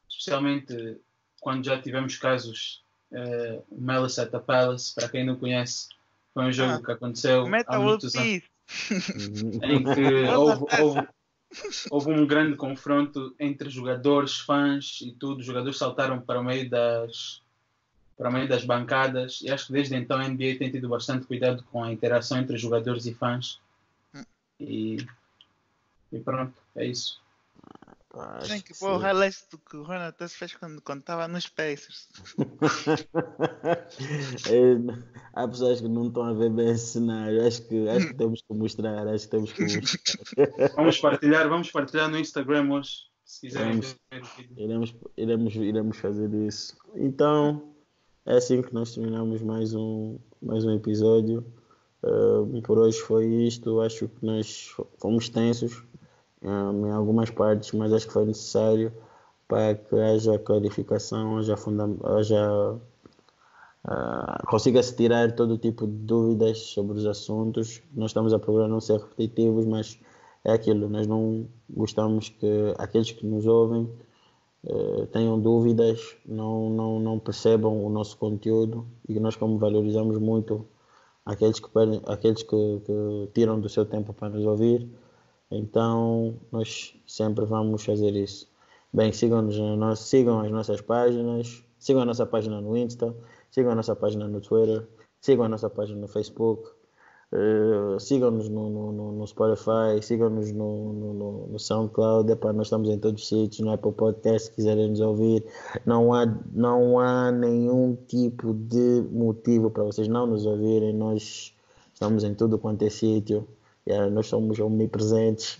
[0.09, 0.97] especialmente
[1.41, 5.89] quando já tivemos casos, eh, o Malice at the Palace, para quem não conhece,
[6.33, 8.43] Foi um jogo Ah, que aconteceu há muitos anos.
[9.63, 11.07] Em que houve, houve,
[11.89, 15.39] houve um grande confronto entre jogadores, fãs e tudo.
[15.39, 17.41] Os jogadores saltaram para o meio das
[18.17, 21.25] para o meio das bancadas e acho que desde então a NBA tem tido bastante
[21.25, 23.59] cuidado com a interação entre jogadores e fãs.
[24.57, 24.97] E,
[26.13, 27.21] e pronto, é isso.
[28.15, 31.47] Pá, Tem acho que pôr o highlight do que o Ronaldo fez quando estava nos
[31.47, 32.07] Pacers.
[34.49, 34.75] É,
[35.33, 37.45] há pessoas que não estão a ver bem esse cenário.
[37.45, 39.07] Acho que, acho que temos que mostrar.
[39.07, 40.71] Acho que temos que mostrar.
[40.75, 42.91] Vamos partilhar, vamos partilhar no Instagram hoje,
[43.23, 43.81] se quiserem.
[44.57, 46.75] Iremos, iremos, iremos fazer isso.
[46.95, 47.73] Então,
[48.25, 51.45] é assim que nós terminamos mais um, mais um episódio.
[52.03, 53.81] Uh, por hoje foi isto.
[53.81, 55.83] Acho que nós fomos tensos
[56.41, 58.91] em algumas partes, mas acho que foi necessário
[59.47, 62.79] para que haja clarificação, haja, fundam- haja
[63.83, 67.81] ah, consiga-se tirar todo tipo de dúvidas sobre os assuntos.
[67.93, 69.99] Nós estamos a procurar não ser repetitivos, mas
[70.43, 73.89] é aquilo, nós não gostamos que aqueles que nos ouvem
[74.65, 80.65] eh, tenham dúvidas, não, não, não percebam o nosso conteúdo e nós como valorizamos muito
[81.25, 81.69] aqueles que,
[82.07, 84.89] aqueles que, que tiram do seu tempo para nos ouvir,
[85.51, 88.47] então nós sempre vamos fazer isso.
[88.93, 89.11] Bem,
[89.77, 93.13] nossa- sigam as nossas páginas, sigam a nossa página no Insta,
[93.51, 94.87] sigam a nossa página no Twitter,
[95.21, 96.69] sigam a nossa página no Facebook,
[97.31, 103.21] eh, sigam-nos no, no, no- Spotify, sigam-nos no, no, no- SoundCloud, nós estamos em todos
[103.23, 105.43] os sítios, no Apple Podcast, se quiserem nos ouvir,
[105.85, 111.53] não há, não há nenhum tipo de motivo para vocês não nos ouvirem, nós
[111.93, 113.45] estamos em tudo quanto é sítio,
[113.87, 115.59] Yeah, nós somos omnipresentes.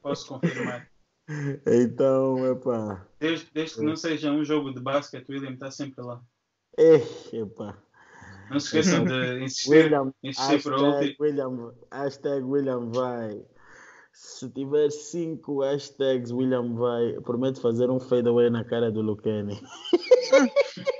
[0.00, 0.88] Posso confirmar.
[1.66, 3.06] Então, epá.
[3.20, 6.22] Desde, desde que não seja um jogo de basquete, o William está sempre lá.
[6.78, 7.02] Ei,
[7.32, 7.76] epá.
[8.50, 11.26] Não se esqueçam de insistir, William, insistir para o hashtag último.
[11.26, 13.44] William, hashtag William vai.
[14.12, 19.60] Se tiver cinco hashtags William vai, prometo fazer um fadeaway na cara do Lucani.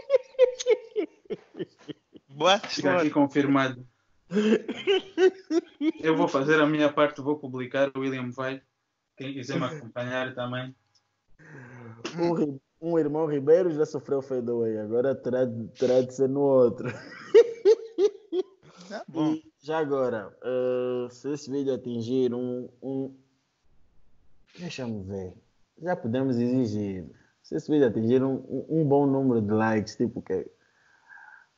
[2.39, 3.85] Boa Fica aqui confirmado.
[6.01, 7.91] Eu vou fazer a minha parte, vou publicar.
[7.97, 8.63] O William vai.
[9.17, 10.73] Quem quiser me acompanhar também.
[12.17, 15.41] Um, um irmão Ribeiro já sofreu fadeaway, agora terá,
[15.77, 16.89] terá de ser no outro.
[18.89, 19.33] Tá bom.
[19.33, 23.15] E já agora, eh, se esse vídeo atingir um, um.
[24.57, 25.35] Deixa-me ver.
[25.83, 27.05] Já podemos exigir.
[27.43, 30.49] Se esse vídeo atingir um, um- um bom número de likes, tipo que.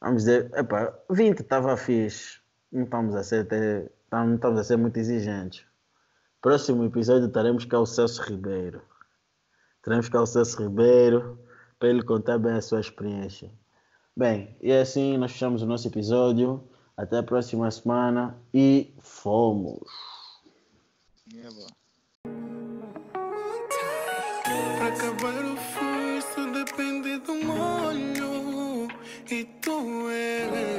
[0.00, 2.40] Vamos dizer, epá, 20 estava fixe.
[2.72, 5.64] Não estamos a ser até, não estamos a ser muito exigentes.
[6.40, 8.80] Próximo episódio teremos cá o Celso Ribeiro.
[9.82, 11.38] Teremos cá o Celso Ribeiro
[11.78, 13.50] para ele contar bem a sua experiência.
[14.16, 16.62] Bem, e é assim nós fechamos o nosso episódio.
[16.96, 19.88] Até a próxima semana e fomos!
[24.82, 25.49] É
[29.82, 30.69] bom.